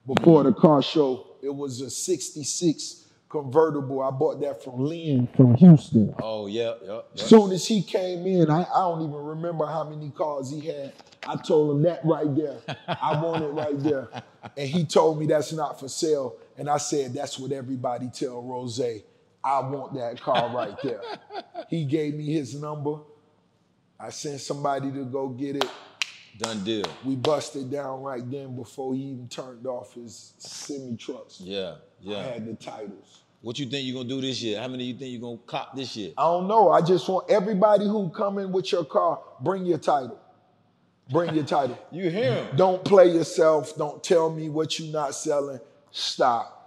[0.06, 1.26] before the car show.
[1.42, 3.01] It was a 66
[3.32, 4.02] convertible.
[4.02, 6.14] I bought that from Lynn from Houston.
[6.22, 7.00] Oh yeah, yeah.
[7.14, 7.24] yeah.
[7.24, 10.92] Soon as he came in, I, I don't even remember how many cars he had.
[11.26, 12.58] I told him that right there.
[12.86, 14.08] I want it right there.
[14.56, 16.36] And he told me that's not for sale.
[16.58, 18.80] And I said, that's what everybody tell Rose.
[18.80, 21.00] I want that car right there.
[21.70, 22.96] he gave me his number.
[24.00, 25.70] I sent somebody to go get it.
[26.38, 26.86] Done deal.
[27.04, 31.40] We busted down right then before he even turned off his semi trucks.
[31.40, 32.18] Yeah, yeah.
[32.18, 33.21] I had the titles.
[33.42, 34.60] What you think you're gonna do this year?
[34.60, 36.12] How many you think you're gonna cop this year?
[36.16, 36.70] I don't know.
[36.70, 40.18] I just want everybody who come in with your car, bring your title.
[41.10, 41.76] Bring your title.
[41.92, 42.56] You hear him?
[42.56, 43.76] Don't play yourself.
[43.76, 45.58] Don't tell me what you're not selling.
[45.90, 46.58] Stop.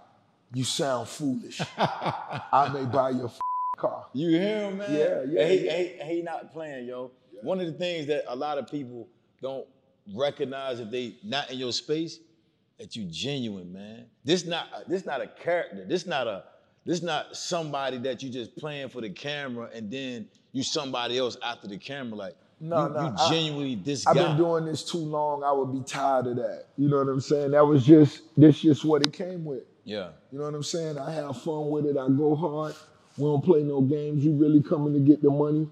[0.52, 1.60] You sound foolish.
[1.78, 3.32] I may buy your
[3.78, 4.06] car.
[4.12, 4.92] You hear him, man?
[4.92, 5.72] Yeah, yeah, he, yeah.
[5.72, 7.10] and he- he not playing, yo.
[7.42, 9.08] One of the things that a lot of people
[9.40, 9.66] don't
[10.14, 12.20] recognize if they not in your space,
[12.78, 14.04] that you genuine, man.
[14.24, 15.84] This not this not a character.
[15.88, 16.44] This not a
[16.86, 21.36] this not somebody that you just playing for the camera and then you somebody else
[21.42, 22.16] after the camera.
[22.16, 24.28] Like No, you, no, you I- genuinely this I've guy.
[24.28, 25.42] been doing this too long.
[25.44, 26.66] I would be tired of that.
[26.78, 27.50] You know what I'm saying?
[27.50, 29.64] That was just this just what it came with.
[29.84, 30.10] yeah.
[30.32, 30.96] You know what I'm saying?
[30.98, 31.96] I have fun with it.
[31.98, 32.74] I go hard.
[33.18, 34.24] We don't play no games.
[34.24, 35.68] We really coming to get the money,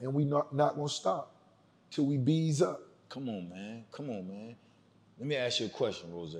[0.00, 1.34] and we not not gonna stop
[1.90, 2.80] till we bees up.
[3.10, 3.84] Come on, man.
[3.92, 4.56] Come on, man.
[5.18, 6.34] Let me ask you a question, Rose.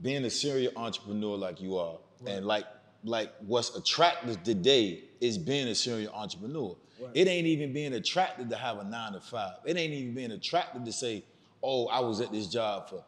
[0.00, 2.64] Being a serial entrepreneur like you are, and like
[3.04, 6.76] like what's attractive today is being a serial entrepreneur.
[7.14, 9.54] It ain't even being attractive to have a nine to five.
[9.64, 11.24] It ain't even being attractive to say,
[11.62, 13.04] oh, I was at this job for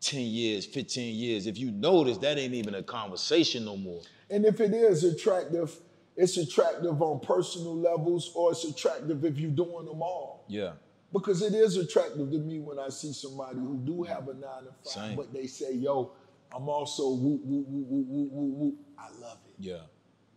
[0.00, 1.46] 10 years, 15 years.
[1.46, 4.00] If you notice, that ain't even a conversation no more.
[4.30, 5.76] And if it is attractive,
[6.16, 10.44] it's attractive on personal levels, or it's attractive if you're doing them all.
[10.48, 10.72] Yeah.
[11.12, 14.64] Because it is attractive to me when I see somebody who do have a nine
[14.64, 15.16] to five, Same.
[15.16, 16.12] but they say, "Yo,
[16.52, 19.54] I'm also woo woo woo woo woo woo woo." I love it.
[19.58, 19.78] Yeah.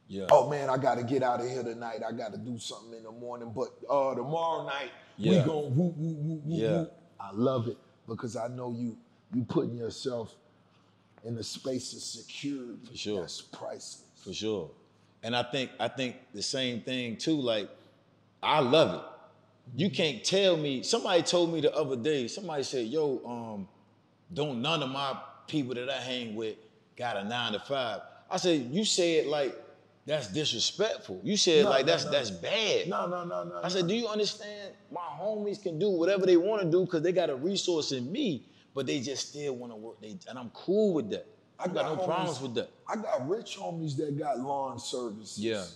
[0.08, 0.28] Yeah.
[0.32, 2.00] Oh man, I gotta get out of here tonight.
[2.08, 5.94] I gotta do something in the morning, but uh, tomorrow night we gonna woo woo
[5.98, 6.70] woo woo Yeah.
[6.78, 6.90] woo.
[7.20, 8.98] I love it because I know you
[9.34, 10.34] you putting yourself
[11.26, 12.80] in a space of security.
[12.90, 13.22] For sure.
[13.22, 14.04] That's priceless.
[14.24, 14.72] For sure.
[15.24, 17.36] And I think I think the same thing too.
[17.42, 17.70] Like,
[18.42, 19.02] I love it.
[19.76, 20.84] You can't tell me.
[20.84, 22.28] Somebody told me the other day.
[22.30, 23.68] Somebody said, "Yo, um,
[24.34, 25.18] don't none of my
[25.48, 26.56] people that I hang with
[26.96, 28.02] got a nine to five.
[28.30, 29.56] I said, "You say it like
[30.06, 31.20] that's disrespectful.
[31.24, 32.12] You said No, like no, that's no.
[32.12, 33.60] that's bad." No, no, no, no.
[33.64, 34.74] I said, "Do you understand?
[34.92, 38.12] My homies can do whatever they want to do because they got a resource in
[38.12, 40.02] me, but they just still want to work.
[40.02, 41.26] They and I'm cool with that.
[41.60, 42.70] I got, no homies- problems with that.
[42.88, 45.40] I got rich homies that got lawn services.
[45.40, 45.64] Yeah.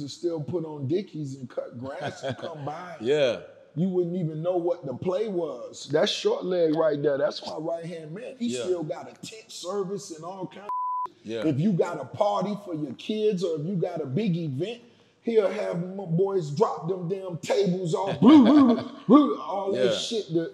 [0.00, 2.96] To still put on dickies and cut grass and come by.
[3.00, 3.40] Yeah,
[3.74, 5.88] You wouldn't even know what the play was.
[5.90, 7.16] That's short leg right there.
[7.16, 8.36] That's my right hand man.
[8.38, 8.64] He Yeah.
[8.64, 10.68] still got a tent service and all kinds.
[11.22, 14.36] Yeah, If you got a party for your kids or if you got a big
[14.36, 14.80] event,
[15.22, 19.84] he'll have my boys drop them damn tables off, blue, blue, blue, all Yeah.
[19.84, 20.52] that shit, the,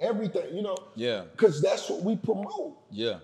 [0.00, 0.76] everything, you know?
[0.94, 2.78] yeah, Because that's what we promote.
[2.90, 3.18] yeah,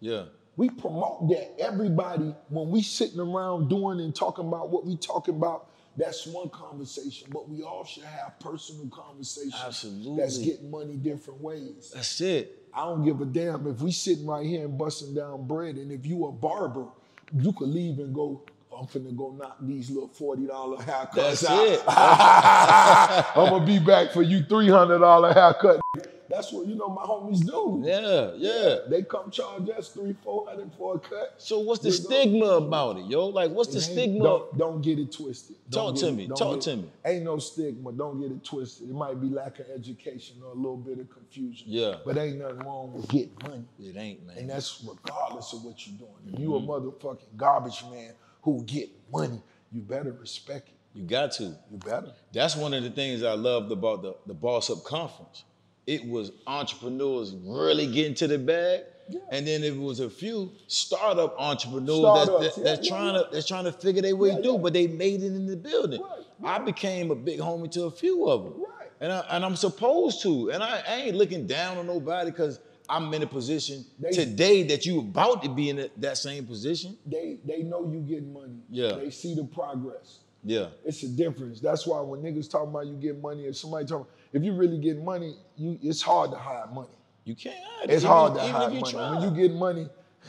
[0.00, 0.24] yeah.
[0.56, 5.34] We promote that everybody, when we sitting around doing and talking about what we talking
[5.36, 9.54] about, That's one conversation, but we all should have personal conversations.
[9.64, 10.16] Absolutely.
[10.22, 11.90] That's getting money different ways.
[11.94, 12.65] That's it.
[12.76, 15.90] I don't give a damn if we sitting right here and busting down bread, and
[15.90, 16.86] if you a barber,
[17.34, 18.42] you could leave and go.
[18.78, 21.66] I'm finna go knock these little forty dollar haircuts That's out.
[21.66, 21.82] it.
[21.88, 25.80] I'm gonna be back for you three hundred dollar haircut.
[26.28, 27.82] That's what you know my homies do.
[27.84, 28.76] Yeah, yeah.
[28.88, 31.34] They come charge us three, four hundred for a cut.
[31.38, 32.04] So what's the You know?
[32.04, 33.26] stigma about it, yo?
[33.26, 34.22] Like, what's the It stigma?
[34.24, 35.56] Don't, don't get it twisted.
[35.70, 36.28] Don't Talk to me.
[36.28, 36.90] Talk get- to me.
[37.04, 37.92] Ain't no stigma.
[37.92, 38.88] Don't get it twisted.
[38.90, 41.66] It might be lack of education or a little bit of confusion.
[41.68, 41.96] Yeah.
[42.04, 43.64] But ain't nothing wrong with getting money.
[43.80, 44.38] It ain't, man.
[44.38, 46.10] And that's regardless of what you're doing.
[46.34, 46.68] If you Mm-hmm.
[46.70, 48.12] a motherfucking garbage man
[48.42, 49.40] who get money,
[49.72, 50.74] you better respect it.
[50.94, 51.44] you got to.
[51.44, 52.12] You better.
[52.32, 55.44] That's one of the things I loved about the, the Boss Up Conference.
[55.86, 58.82] It was entrepreneurs really getting to the bag.
[59.30, 63.20] And then it was a few startup entrepreneurs that, that, yeah, that's yeah, trying yeah.
[63.22, 64.58] to that's trying to figure their way Yeah, through, yeah.
[64.58, 66.02] but they made it in the building.
[66.02, 68.90] Right, I became a big homie to a few of them, Right.
[69.00, 72.58] and I, and I'm supposed to, and I, I ain't looking down on nobody because
[72.88, 76.44] I'm in a position They- today that you about to be in that- that same
[76.44, 76.96] position.
[77.06, 78.58] They they know you getting money.
[78.68, 78.94] Yeah.
[78.96, 80.18] They see the progress.
[80.48, 81.60] Yeah, It's a difference.
[81.60, 84.78] That's why when niggas talking about you get money, if somebody talking, if you really
[84.78, 86.88] get money, you it's hard to hide money.
[87.24, 87.56] you can't.
[87.78, 88.92] hide It's even- hard to even hide if you money.
[88.92, 89.10] try.
[89.18, 89.88] When you get money,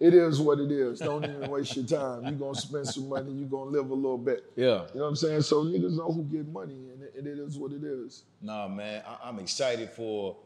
[0.00, 0.98] it is what it is.
[0.98, 2.24] Don't even waste your time.
[2.24, 4.44] You're gonna spend some money, you're gonna live a little bit.
[4.54, 4.64] yeah.
[4.92, 5.40] You know what I'm saying?
[5.42, 8.24] So niggas know who get money, and it, it is what it is.
[8.42, 10.36] Nah, man, I, I'm excited for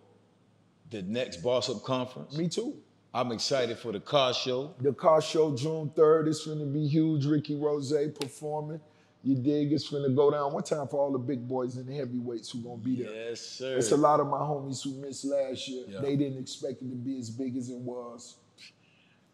[0.90, 2.36] the next Boss Up Conference.
[2.38, 2.76] Me too.
[3.12, 4.74] I'm excited for the car show.
[4.80, 7.26] The car show June 3rd is gonna be huge.
[7.26, 8.80] Ricky Rose performing.
[9.22, 9.72] You dig?
[9.72, 10.52] It's gonna go down.
[10.52, 13.12] One time for all the big boys and the heavyweights who gonna be there.
[13.30, 13.76] Yes, sir.
[13.76, 15.84] It's a lot of my homies who missed last year.
[15.88, 16.00] Yeah.
[16.00, 18.36] They didn't expect it to be as big as it was.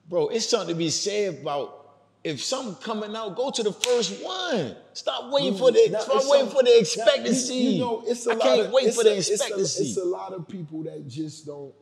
[0.09, 1.81] Bro, it's something to be said about
[2.25, 4.75] if something coming out, go to the first one.
[4.95, 7.55] Stop waiting mm, for the Now, stop waiting for the now, expectancy.
[7.55, 9.55] You, you know, it's a I lot can't of, wait for the a- it's a-
[9.59, 11.75] It's a, lot of people that just don't.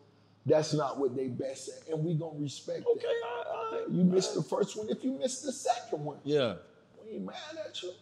[0.45, 3.47] That's not what they best at, and we gonna respect okay, that.
[3.49, 3.88] all right.
[3.88, 4.88] You missed the first one.
[4.91, 6.55] If you missed the second one, Yeah.
[7.14, 7.35] Ain't mad
[7.66, 7.92] at you.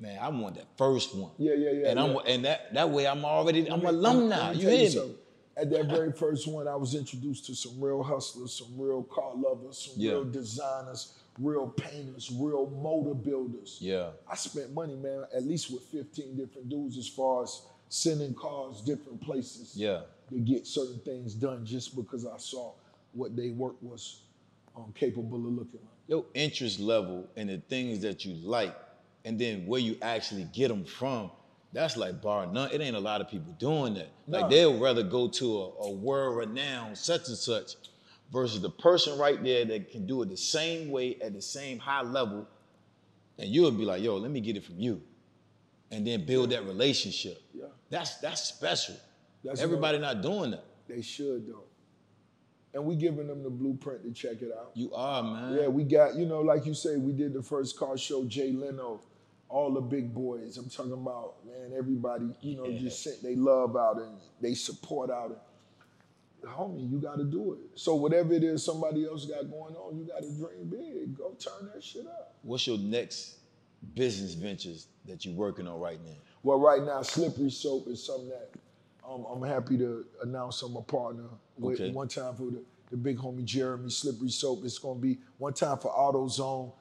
[0.00, 1.32] Man, I want that first one.
[1.38, 1.88] Yeah, yeah, yeah.
[1.90, 4.52] And I'm and that that way I'm already I'm me- alumni.
[4.52, 5.14] You hear me?
[5.56, 9.32] At that very first one, I was introduced to some real hustlers, some real car
[9.34, 10.12] lovers, some Yeah.
[10.12, 13.78] real designers, real painters, real motor builders.
[13.80, 14.10] Yeah.
[14.30, 18.82] I spent money, man, at least with 15 different dudes as far as sending cars
[18.82, 20.02] different places Yeah.
[20.30, 22.74] to get certain things done just because I saw
[23.12, 24.20] what they work was
[24.76, 25.97] um, capable of looking like.
[26.08, 28.76] Your interest level and the things that you like,
[29.24, 31.30] and then where you actually get them from,
[31.72, 32.70] that's like bar none.
[32.72, 34.08] It ain't a lot of people doing that.
[34.26, 37.74] Like they'll rather go to a, a world renowned such and such
[38.32, 41.78] versus the person right there that can do it the same way at the same
[41.78, 42.48] high level,
[43.38, 45.00] and you'll be like, yo, let me get it from you.
[45.90, 47.40] And then build that relationship.
[47.54, 47.66] Yeah.
[47.90, 48.96] That's that's special.
[49.42, 50.64] That's Everybody not doing that.
[50.88, 51.64] They should, though.
[52.74, 54.72] And we giving them the blueprint to check it out.
[54.74, 55.54] You are, man.
[55.54, 58.52] Yeah, we got, you know, like you say, we did the first car show, Jay
[58.52, 59.00] Leno,
[59.48, 60.58] all the big boys.
[60.58, 62.78] I'm talking about, man, everybody, you know, Yeah.
[62.78, 65.30] just sent they love out and they support out.
[66.42, 67.78] And, homie, you got to do it.
[67.78, 71.16] So whatever it is somebody else got going on, you got to dream big.
[71.16, 72.34] Go turn that shit up.
[72.42, 73.36] What's your next
[73.94, 76.12] business ventures that you're working on right now?
[76.42, 78.50] Well, right now, Slippery Soap is something that
[79.08, 81.24] um, I'm happy to announce I'm a partner
[81.58, 81.80] with.
[81.80, 81.90] Okay.
[81.90, 84.64] One time for the, the big homie Jeremy Slippery Soap.
[84.64, 86.72] It's going to be one time for AutoZone.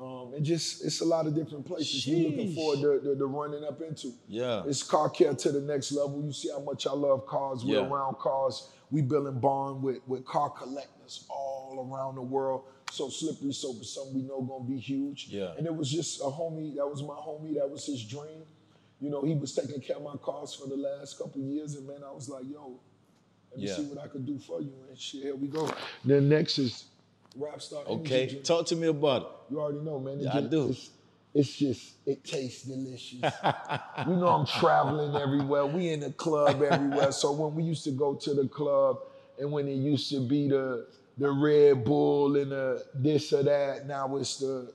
[0.00, 2.54] Um, and just, it's a lot of different places we're looking Sheesh.
[2.56, 4.12] forward to, to, to running up into.
[4.26, 4.64] Yeah.
[4.66, 6.22] It's car care to the next level.
[6.24, 7.64] You see how much I love cars.
[7.64, 8.70] We're around cars.
[8.90, 12.64] We building bond with, with car collectors all around the world.
[12.90, 15.28] So Slippery Soap is something we know gonna be huge.
[15.28, 15.52] Yeah.
[15.56, 18.42] And it was just a homie, that was my homie, that was his dream.
[19.00, 21.74] You know, he was taking care of my cars for the last couple of years,
[21.74, 22.78] and man, I was like, yo,
[23.54, 23.76] let me Yeah.
[23.76, 24.72] see what I could do for you.
[24.88, 25.70] And shit, here we go.
[26.04, 26.84] Then next is
[27.36, 28.44] Rap Star Okay, Drink.
[28.44, 29.28] talk to me about it.
[29.52, 30.18] You already know, man.
[30.20, 30.70] It Yeah, I do.
[30.70, 30.90] It's,
[31.34, 33.20] it's just, it tastes delicious.
[34.06, 35.66] you know, I'm traveling everywhere.
[35.66, 37.12] We in the club everywhere.
[37.12, 38.98] So when we used to go to the club,
[39.38, 40.86] and when it used to be the
[41.16, 44.72] the Red Bull and the this or that, now it's the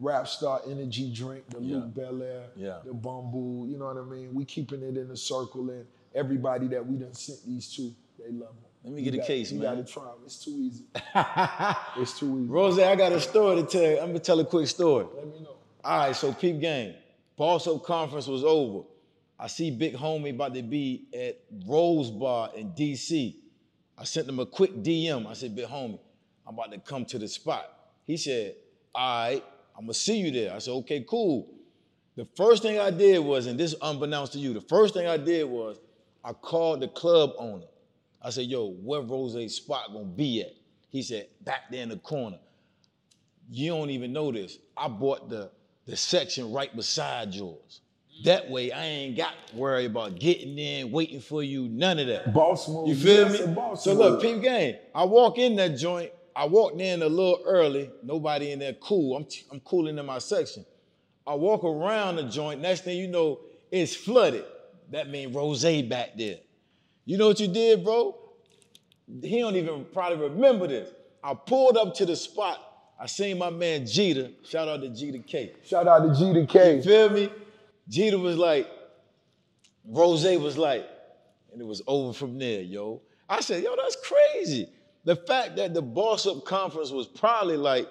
[0.00, 1.76] Rap Star Energy Drink, the Yeah.
[1.76, 2.78] Luc Belaire, Yeah.
[2.84, 3.66] the Bumble.
[3.68, 4.34] You know what I mean?
[4.34, 7.92] We keeping it in the circle, and everybody that we done sent these to,
[8.24, 8.70] they love them.
[8.84, 9.76] Let me get a case, you man.
[9.76, 10.10] gotta try.
[10.24, 10.84] It's too easy.
[11.98, 12.48] It's too easy.
[12.50, 13.98] Rose, I got a story to tell you.
[13.98, 15.06] I'm gonna tell a quick story.
[15.14, 15.56] Let me know.
[15.84, 16.94] All right, so peep game.
[17.38, 18.84] Up conference was over.
[19.38, 23.34] I see Big Homie about to be at Rose Bar in DC.
[23.96, 25.26] I sent him a quick DM.
[25.26, 25.98] I said, Big Homie,
[26.46, 27.64] I'm about to come to the spot.
[28.06, 28.56] He said,
[28.94, 29.44] All right,
[29.76, 30.54] I'm gonna see you there.
[30.54, 31.48] I said, Okay, cool.
[32.16, 35.06] The first thing I did was, and this is unbeknownst to you, the first thing
[35.06, 35.78] I did was
[36.22, 37.64] I called the club owner.
[38.22, 40.52] I said, yo, where Rose spot gonna be at?
[40.90, 42.38] He said, back there in the corner.
[43.50, 44.58] You don't even know this.
[44.76, 45.50] I bought the,
[45.86, 47.80] the section right beside yours.
[48.24, 52.06] That way I ain't got to worry about getting in, waiting for you, none of
[52.08, 52.34] that.
[52.34, 52.88] Boss move.
[52.88, 53.76] You feel a me?
[53.76, 54.76] So look, peep game.
[54.94, 56.12] I walk in that joint.
[56.36, 57.90] I walked in a little early.
[58.02, 59.16] Nobody in there cool.
[59.16, 60.66] I'm I'm cooling in my section.
[61.26, 62.60] I walk around the joint.
[62.60, 64.44] Next thing you know, it's flooded.
[64.90, 66.38] That means Rose back there.
[67.04, 68.16] You know what you did, bro?
[69.22, 70.90] He don't even probably remember this.
[71.22, 72.58] I pulled up to the spot.
[72.98, 74.30] I seen my man Jeter.
[74.44, 75.52] Shout out to Jeter K.
[75.64, 76.76] Shout out to to K.
[76.76, 77.30] You feel me?
[77.88, 78.68] Jeter was like,
[79.84, 80.86] Rose was like,
[81.52, 83.02] and it was over from there, yo.
[83.28, 84.68] I said, yo, that's crazy.
[85.04, 87.88] The fact that the boss up conference was probably like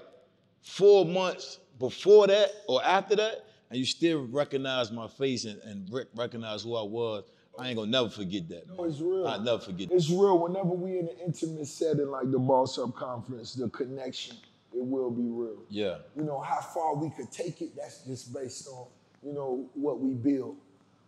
[0.62, 5.88] four months before that or after that, and you still recognize my face and, and
[5.92, 7.24] rec- recognize who I was,
[7.60, 8.68] I ain't gonna never forget that.
[8.76, 9.28] No, it's real.
[9.28, 9.96] I'll never forget that.
[9.96, 10.40] It's real.
[10.40, 14.38] Whenever we in an intimate setting like the Boss Up Conference, the connection,
[14.74, 15.64] it will be real.
[15.70, 18.88] Yeah, You know, how far we could take it, that's just based on,
[19.24, 20.58] you know, what we build.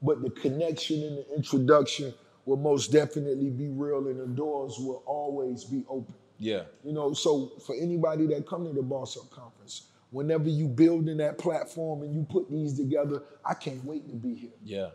[0.01, 2.13] But the connection and the introduction
[2.45, 6.15] will most definitely be real and the doors will always be open.
[6.39, 10.67] yeah, You know, so for anybody that come to the Boss Up Conference, whenever you
[10.67, 14.49] building that platform and you put these together, I can't wait to be here.
[14.63, 14.89] yeah,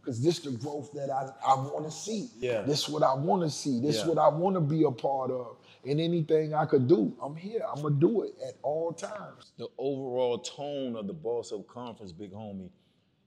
[0.00, 2.28] Because this the growth that I, I want to see.
[2.38, 2.62] Yeah.
[2.62, 3.80] This is what I want to see.
[3.80, 4.08] This Yeah.
[4.08, 5.56] what I want to be a part of.
[5.86, 7.62] And anything I could do, I'm here.
[7.66, 9.52] I'm gonna do it at all times.
[9.56, 12.68] the overall tone of the Boss Up Conference, big homie,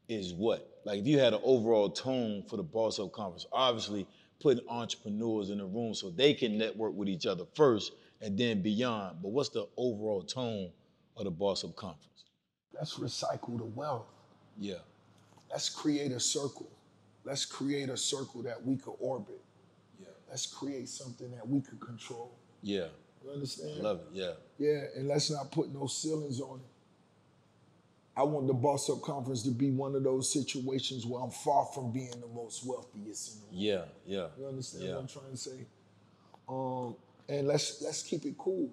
[0.07, 0.81] is what?
[0.85, 4.05] Like if you had an overall tone for the Boss Up Conference, obviously
[4.39, 8.61] putting entrepreneurs in the room so they can network with each other first and then
[8.61, 9.17] beyond.
[9.21, 10.69] But what's the overall tone
[11.17, 12.25] of the Boss Up Conference?
[12.73, 14.05] Let's recycle the wealth.
[14.59, 14.75] Yeah,
[15.53, 16.67] Let's create a circle.
[17.23, 19.39] Let's create a circle that we could orbit.
[20.01, 22.31] yeah, Let's create something that we could control.
[22.61, 22.87] yeah.
[23.23, 23.77] You understand?
[23.77, 24.07] Love it.
[24.11, 26.65] Yeah, Yeah, and let's not put no ceilings on it.
[28.17, 31.65] I want the Boss Up Conference to be one of those situations where I'm far
[31.73, 33.89] from being the most wealthiest in the world.
[34.05, 34.27] yeah, yeah.
[34.37, 34.95] You understand Yeah.
[34.95, 35.65] what I'm trying to say?
[36.49, 36.95] Um,
[37.29, 38.69] and let's let's keep it cool.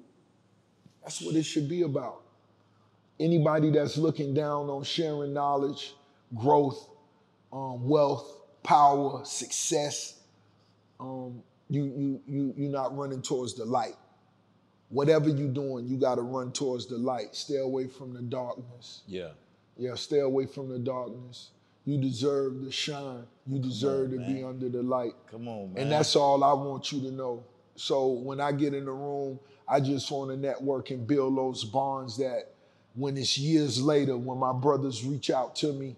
[1.03, 2.23] That's what it should be about.
[3.21, 5.95] Anybody that's looking down on sharing knowledge,
[6.35, 6.89] growth,
[7.53, 10.21] um, wealth, power, success,
[10.99, 13.97] um, you you you you're not running towards the light.
[14.89, 17.35] Whatever you're doing, you got to run towards the light.
[17.37, 19.03] Stay away from the darkness.
[19.07, 19.31] Yeah,
[19.77, 21.51] Yeah, stay away from the darkness.
[21.85, 23.25] You deserve to shine.
[23.47, 25.15] You deserve to be under the light.
[25.31, 25.83] come on, man.
[25.85, 27.45] And that's all I want you to know.
[27.77, 31.65] So when I get in the room, I just want to network and build those
[31.65, 32.53] bonds that
[32.95, 35.97] when it's years later, when my brothers reach out to me,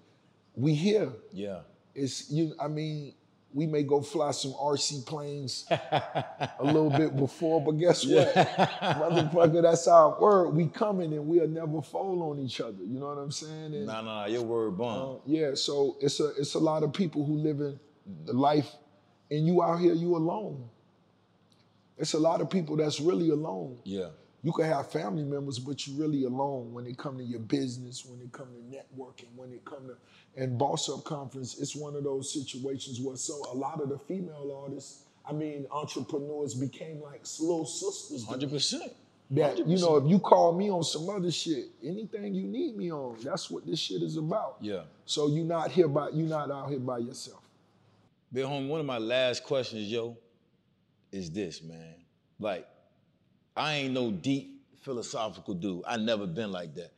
[0.54, 1.10] we here.
[1.32, 1.60] yeah,
[1.94, 2.54] It's you.
[2.60, 3.14] I mean,
[3.54, 9.62] we may go fly some RC planes a little bit before, but guess what, motherfucker?
[9.62, 10.50] That's our word.
[10.50, 12.82] We coming and we'll never fall on each other.
[12.82, 13.74] You know what I'm saying?
[13.74, 14.24] And, nah, nah.
[14.26, 15.02] Your word bond.
[15.02, 17.78] uh, yeah, so it's a it's a lot of people who live in
[18.24, 18.70] the life,
[19.30, 20.68] and you out here, you alone.
[21.98, 23.78] It's a lot of people that's really alone.
[23.84, 24.08] yeah,
[24.42, 28.04] You can have family members, but you're really alone when it come to your business,
[28.04, 29.96] when it come to networking, when it come to
[30.40, 31.60] and boss up conference.
[31.60, 35.66] It's one of those situations where so a lot of the female artists, I mean
[35.70, 38.24] entrepreneurs, became like little sisters.
[38.26, 38.92] hundred percent.
[39.30, 42.90] that you know if you call me on some other shit anything you need me
[42.92, 44.82] on that's what this shit is about Yeah.
[45.06, 47.42] so you're not here by you're not out here by yourself
[48.32, 50.16] Big homie, one of my last questions, yo,
[51.12, 51.94] is this, man.
[52.40, 52.66] Like,
[53.56, 55.82] I ain't no deep philosophical dude.
[55.86, 56.92] I never been like that.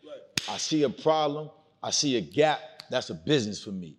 [0.48, 1.50] I see a problem,
[1.82, 3.96] I see a gap, that's a business for me.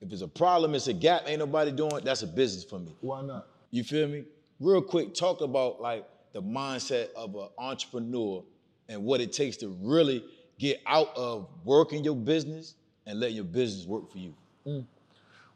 [0.00, 2.78] If it's a problem, it's a gap, ain't nobody doing it, that's a business for
[2.78, 2.94] me.
[3.00, 4.24] why not You feel me?
[4.60, 8.44] Real quick, talk about like the mindset of an entrepreneur
[8.88, 10.24] and what it takes to really
[10.58, 12.74] get out of working your business
[13.06, 14.34] and letting your business work for you.
[14.66, 14.84] Mm.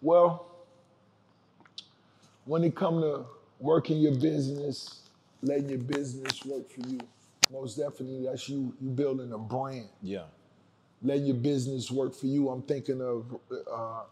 [0.00, 0.46] well
[2.44, 3.26] when it come to
[3.58, 5.01] working your business
[5.42, 6.98] letting your business work for you
[7.52, 10.24] most definitely that's you you building a brand Yeah.
[11.02, 12.48] letting your business work for you.
[12.48, 13.36] I'm thinking of
[13.70, 14.02] uh,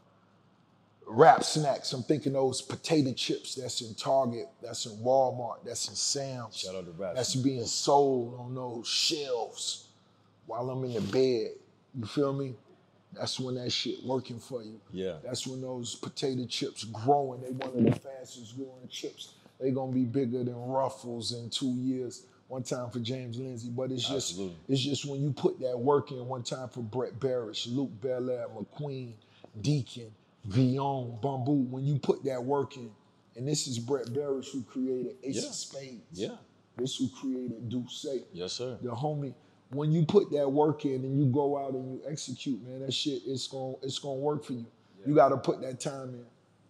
[1.07, 1.93] Rap Snacks.
[1.93, 6.57] I'm thinking those potato chips that's in Target, that's in Walmart, that's in Sam's.
[6.59, 9.89] Shout out to Rap That's being sold on those shelves
[10.47, 11.53] while I'm in the bed.
[11.99, 12.55] You feel me?
[13.13, 14.81] That's when that shit working for you.
[14.93, 15.17] Yeah.
[15.25, 17.41] That's when those potato chips growing.
[17.41, 19.35] They one of the fastest growing chips.
[19.61, 22.25] They gonna be bigger than Ruffles in two years.
[22.49, 24.57] one time for James Lindsay, but it's just Absolutely.
[24.69, 26.27] it's just when you put that work in.
[26.27, 29.13] One time for Brett Berish, Luc Belaire, McQueen,
[29.61, 30.11] Deacon,
[30.47, 31.69] Villon, Bumbu.
[31.71, 32.91] When you put that work in,
[33.37, 35.49] and this is Brett Berish who created Ace Yeah.
[35.49, 36.03] of Spades.
[36.21, 36.37] Yeah.
[36.77, 38.05] This who created Deuce.
[38.33, 38.79] Yes, sir.
[38.83, 39.35] The homie.
[39.71, 42.93] When you put that work in and you go out and you execute, man, that
[42.93, 44.67] shit it's gonna it's gonna work for you.
[45.07, 46.27] You got to put that time in.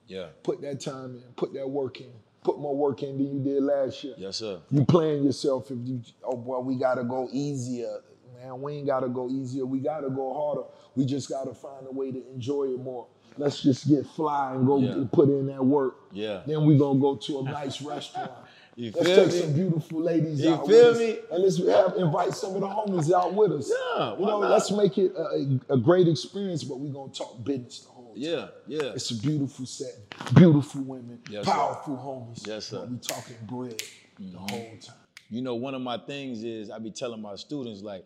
[0.07, 0.27] Yeah.
[0.43, 1.23] Put that time in.
[1.37, 2.13] Put that work in.
[2.43, 4.15] Put more work in than you did last year.
[4.17, 4.61] Yes, sir.
[4.71, 8.01] You playing yourself if you oh boy, we gotta go easier.
[8.43, 9.67] Man, we ain't gotta go easier.
[9.67, 10.67] We gotta go harder.
[10.95, 13.07] We just gotta find a way to enjoy it more.
[13.37, 14.95] Let's just get fly and go Yeah.
[14.95, 15.97] get- put in that work.
[16.13, 16.43] Yeah.
[16.47, 18.31] Then we gonna go to a nice restaurant.
[18.77, 19.41] You Let's take me?
[19.41, 20.49] some beautiful ladies out.
[20.49, 21.11] You out feel with me?
[21.11, 21.19] us.
[21.33, 23.69] And let's have, invite some of the homies out with us.
[23.71, 24.51] Yeah, You know, not?
[24.53, 28.51] let's make it a, a, great experience, but we gonna talk business the whole time.
[28.67, 28.79] Yeah.
[28.83, 28.93] Yeah.
[28.95, 29.93] It's a beautiful set,
[30.35, 31.53] beautiful women, Yes, sir.
[31.53, 32.47] powerful homies.
[32.47, 32.79] Yes, sir.
[32.79, 32.93] Mm-hmm.
[32.95, 33.83] We talking bread
[34.19, 34.97] the whole time.
[35.31, 38.05] You know, one of my things is I be telling my students like,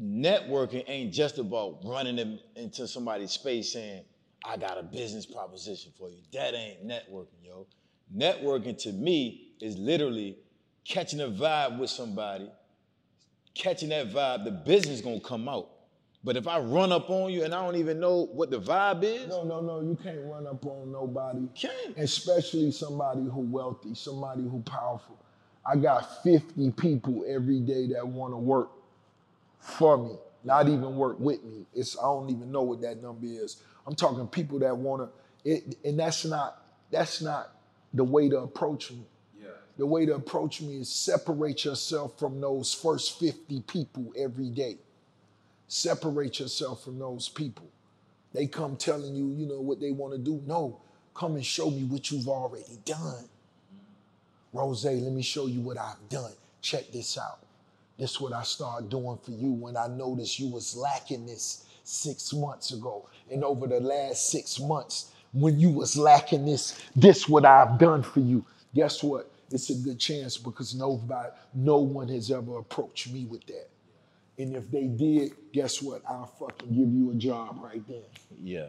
[0.00, 4.04] networking ain't just about running them into somebody's space saying,
[4.44, 6.18] I got a business proposition for you.
[6.32, 7.66] That ain't networking, yo.
[8.14, 10.36] Networking to me is literally
[10.84, 12.48] catching a vibe with somebody,
[13.54, 15.70] catching that vibe, the business gonna come out.
[16.26, 19.04] But if I run up on you and I don't even know what the vibe
[19.04, 19.80] is, No, no, no.
[19.80, 21.48] You can't run up on nobody.
[21.54, 21.96] Can't.
[21.96, 25.16] Especially somebody who wealthy, somebody who powerful.
[25.64, 28.70] I got 50 people every day that want to work
[29.60, 31.64] for me, not even work with me.
[31.72, 33.62] It's I don't even know what that number is.
[33.86, 36.60] I'm talking people that want to, it, and that's not
[36.90, 37.52] that's not
[37.94, 39.06] the way to approach me.
[39.40, 39.46] Yeah.
[39.78, 44.78] The way to approach me is separate yourself from those first 50 people every day.
[45.68, 47.68] Separate yourself from those people.
[48.34, 50.42] They come telling you, you know, what they want to do.
[50.46, 50.80] No,
[51.14, 53.24] come and show me what you've already done.
[54.52, 56.32] Rose, let me show you what I've done.
[56.62, 57.40] Check this out.
[57.98, 62.32] This what I started doing for you when I noticed you was lacking this six
[62.32, 63.08] months ago.
[63.30, 68.02] And over the last six months, when you was lacking this, this what I've done
[68.02, 68.44] for you.
[68.74, 69.30] Guess what?
[69.50, 73.68] It's a good chance because nobody, no one has ever approached me with that.
[74.38, 76.02] And if they did, guess what?
[76.08, 78.02] I'll fucking give you a job right then.
[78.42, 78.66] yeah,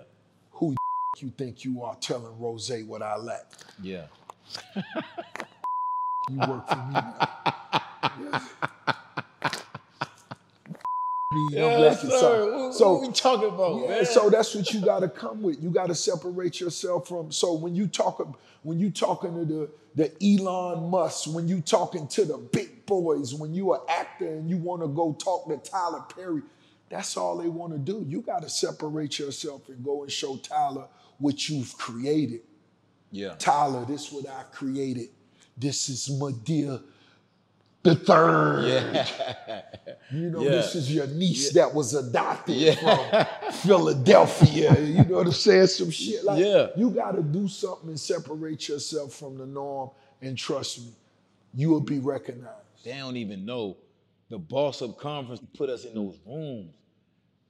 [0.54, 0.76] Who
[1.18, 3.52] you think you are telling Rose what I lack?
[3.82, 4.06] yeah.
[6.30, 8.40] You work for me
[11.52, 11.68] now.
[11.70, 12.74] Me, I'm lacking something.
[12.74, 15.62] so we talking about, yeah, so that's what you got to come with.
[15.62, 17.32] You got to separate yourself from.
[17.32, 22.08] So when you talk, when you talking to the the Elon Musk, when you talking
[22.10, 25.58] to the big boys, when you an actor and you want to go talk to
[25.58, 26.42] Tyler Perry,
[26.90, 28.06] that's all they want to do.
[28.08, 30.86] You got to separate yourself and go and show Tyler
[31.18, 32.42] what you've created.
[33.12, 33.34] yeah.
[33.40, 35.10] Tyler, this what I created.
[35.58, 36.84] This is Madea
[37.88, 38.68] the third.
[38.68, 39.62] Yeah.
[40.12, 40.50] You know, Yeah.
[40.50, 43.24] this is your niece that was adopted Yeah.
[43.24, 44.78] from Philadelphia.
[44.80, 45.68] You know what I'm saying?
[45.68, 46.68] Some shit like Yeah.
[46.76, 49.90] you gotta do something and separate yourself from the norm
[50.22, 50.92] and trust me,
[51.54, 52.54] you will be recognized.
[52.84, 53.78] They don't even know
[54.30, 56.74] the boss up conference put us in those rooms.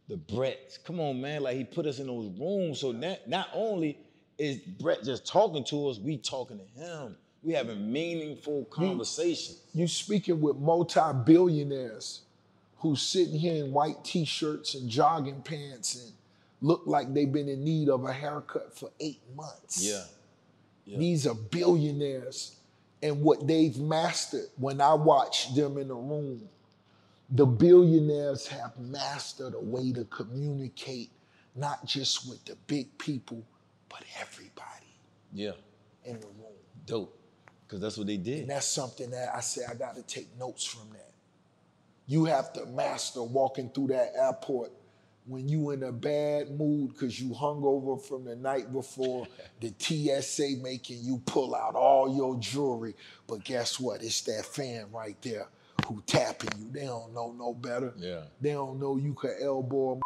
[0.07, 2.79] The Brett, come on, man, like he put us in those rooms.
[2.79, 3.97] So not, not only
[4.37, 7.17] is Brett just talking to us, we talking to him.
[7.47, 9.61] We having meaningful conversations.
[9.73, 12.23] You speaking with multi-billionaires
[12.79, 16.11] who's sitting here in white t-shirts and jogging pants and
[16.59, 19.81] look like they've been in need of a haircut for eight months.
[19.81, 20.03] Yeah.
[20.83, 20.97] Yeah.
[20.97, 22.57] These are billionaires.
[23.01, 26.49] And what they've mastered when I watch them in the room,
[27.29, 31.11] the billionaires have mastered a way to communicate
[31.55, 33.41] not just with the big people,
[33.87, 34.91] but everybody
[35.33, 35.51] Yeah.
[36.03, 36.57] in the room.
[36.85, 37.13] Dope.
[37.67, 38.41] Because that's what they did.
[38.41, 41.11] And that's something that I say I got to take notes from that.
[42.05, 44.71] You have to master walking through that airport
[45.25, 49.27] when you in a bad mood because you hungover from the night before,
[49.59, 52.95] the TSA making you pull out all your jewelry.
[53.27, 54.01] But guess what?
[54.01, 55.47] It's that fan right there
[55.85, 56.69] who tapping you.
[56.71, 57.93] They don't know no better.
[57.97, 58.21] Yeah.
[58.39, 59.99] They don't know you could elbow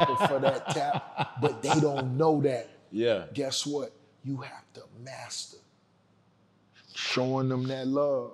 [0.00, 3.24] a for that tap, but they don't know that Yeah.
[3.34, 3.92] guess what?
[4.24, 5.58] You have to master
[7.02, 8.32] showing them that love.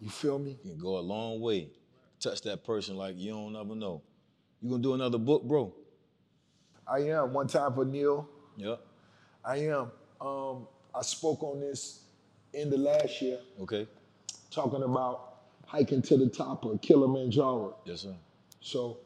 [0.00, 0.58] You feel me?
[0.64, 1.68] You can go a long way.
[2.20, 4.02] Touch that person like you don't ever know.
[4.60, 5.72] You gonna do another book, bro?
[6.86, 7.32] I am.
[7.32, 8.80] One time for Neil, Yep.
[9.44, 9.90] I am.
[10.20, 12.04] Um, I spoke on this
[12.52, 13.86] in the last year, Okay.
[14.50, 15.34] talking about
[15.66, 17.76] hiking to the top of Kilimanjaro.
[17.84, 18.14] Yes, sir.
[18.60, 18.98] So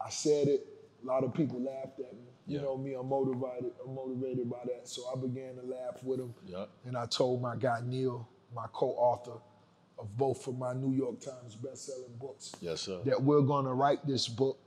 [0.00, 0.66] I said it.
[1.02, 2.28] A lot of people laughed at me.
[2.46, 2.62] You Yeah.
[2.64, 3.72] know me, I'm motivated.
[3.84, 4.86] I'm motivated by that.
[4.88, 6.70] So I began to laugh with him, Yep.
[6.84, 9.38] And I told my guy Neil, my co-author
[9.98, 12.52] of both of my New York Times best-selling books.
[12.60, 13.00] Yes, sir.
[13.04, 14.58] That we're gonna write this book,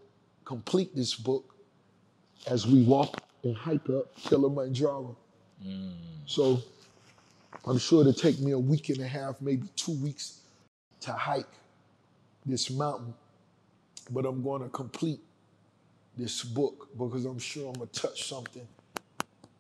[0.45, 1.55] complete this book,
[2.47, 5.15] as we walk and hike up Kilimanjaro.
[5.63, 5.93] Mm.
[6.25, 6.59] So
[7.65, 10.41] I'm sure it'll take me a week and a half, maybe two weeks
[11.01, 11.45] to hike
[12.45, 13.13] this mountain.
[14.11, 15.19] But I'm gonna complete
[16.17, 18.67] this book because I'm sure I'm gonna touch something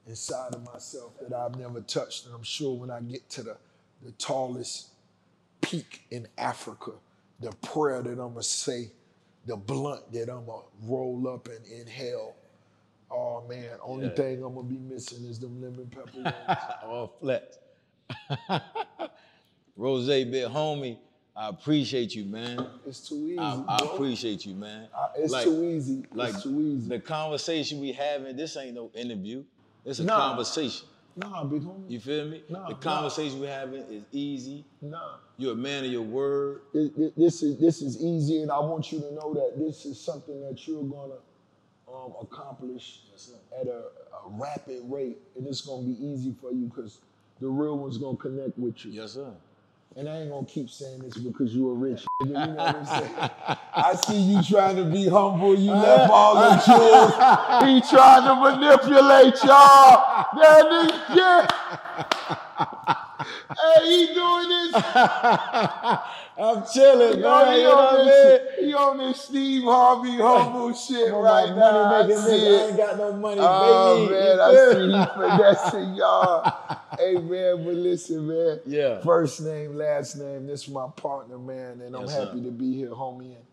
[0.07, 2.25] inside of myself that I've never touched.
[2.25, 3.57] And I'm sure when I get to the,
[4.03, 4.89] the tallest
[5.61, 6.91] peak in Africa,
[7.39, 8.91] the prayer that I'm gonna say,
[9.45, 12.35] the blunt that I'm gonna roll up and inhale.
[13.11, 14.15] Oh man, only Yeah.
[14.15, 16.33] thing I'm gonna be missing is them lemon pepper wings.
[16.83, 17.53] All flat.
[19.77, 20.97] Rose, big homie,
[21.37, 22.65] I appreciate you, man.
[22.87, 23.37] It's too easy.
[23.37, 24.87] I, I appreciate you, man.
[25.17, 26.03] It's Like- too easy.
[26.13, 26.89] Like it's too easy.
[26.89, 29.43] the conversation we having, this ain't no interview.
[29.85, 30.17] It's a Nah.
[30.29, 30.87] conversation.
[31.15, 31.89] nah, big homie.
[31.89, 32.43] You feel me?
[32.49, 32.79] Nah, the nah.
[32.79, 34.65] conversation we having is easy.
[34.81, 35.17] nah.
[35.37, 36.61] You're a man of your word.
[36.73, 39.99] It- this is this is easy, and I want you to know that this is
[39.99, 41.19] something that you're gonna
[41.87, 43.01] um, accomplish
[43.61, 43.71] at a,
[44.25, 46.97] a rapid rate, and it's gonna be easy for you because
[47.39, 48.91] the real one's gonna connect with you.
[48.91, 49.31] Yes, sir.
[49.97, 52.05] And I ain't gonna keep saying this because you a rich.
[52.23, 53.09] You know what I'm saying?
[53.75, 55.55] I see you trying to be humble.
[55.57, 57.13] You left all the jewels.
[57.63, 60.25] He trying to manipulate y'all.
[60.39, 61.47] That nigga, yeah.
[63.77, 64.73] hey, he doing this.
[66.39, 67.53] I'm chilling, man.
[67.53, 68.07] he, You know what I on mean?
[68.07, 71.83] this, he on this Steve Harvey humble shit right now.
[71.83, 72.59] I money making see nigga.
[72.61, 74.19] I ain't got no money, Oh baby.
[74.19, 76.79] man, I see you finessing y'all.
[76.97, 78.59] Hey man, but listen, man.
[78.65, 78.99] Yeah.
[79.01, 80.47] First name, last name.
[80.47, 82.45] This is my partner, man, and I'm Yes, happy sir.
[82.45, 83.35] to be here, homie.
[83.35, 83.45] And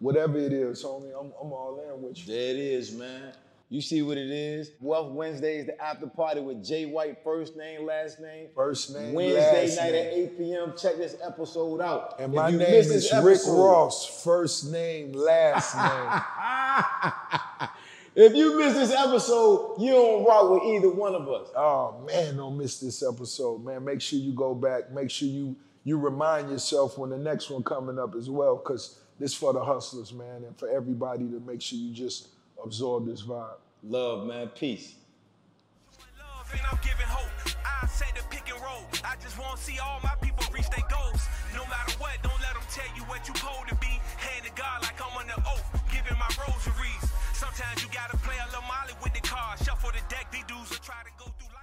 [0.00, 2.26] whatever it is, homie, I'm, I'm all in with you.
[2.34, 3.32] There it is, man.
[3.68, 4.70] You see what it is.
[4.80, 8.48] Wealth Wednesday is the after party with J White, first name, last name.
[8.54, 10.06] First name, Wednesday night name.
[10.06, 10.72] at 8 p.m.
[10.76, 12.16] Check this episode out.
[12.18, 14.22] And If my you name is this Rick Ross.
[14.24, 15.74] First name, last
[17.60, 17.68] name.
[18.14, 21.48] If you miss this episode, you don't rock with either one of us.
[21.56, 23.84] Oh man, don't miss this episode, man.
[23.84, 24.92] Make sure you go back.
[24.92, 29.00] Make sure you you remind yourself when the next one coming up as well, because
[29.18, 32.28] this for the hustlers, man, and for everybody to make sure you just
[32.62, 33.56] absorb this vibe.
[33.82, 34.48] Love, man.
[34.48, 34.94] Peace.
[36.52, 37.56] and I'm giving hope.
[37.64, 38.84] I say the pick and roll.
[39.04, 41.26] I just want to see all my people reach their goals.
[41.54, 43.88] No matter what, don't let them tell you what you supposed to be.
[44.20, 47.11] Hand to God like I'm under oath, giving my rosaries.
[47.42, 49.56] Sometimes you gotta play a little molly with the car.
[49.64, 51.61] Shuffle the deck, these dudes will try to go through life.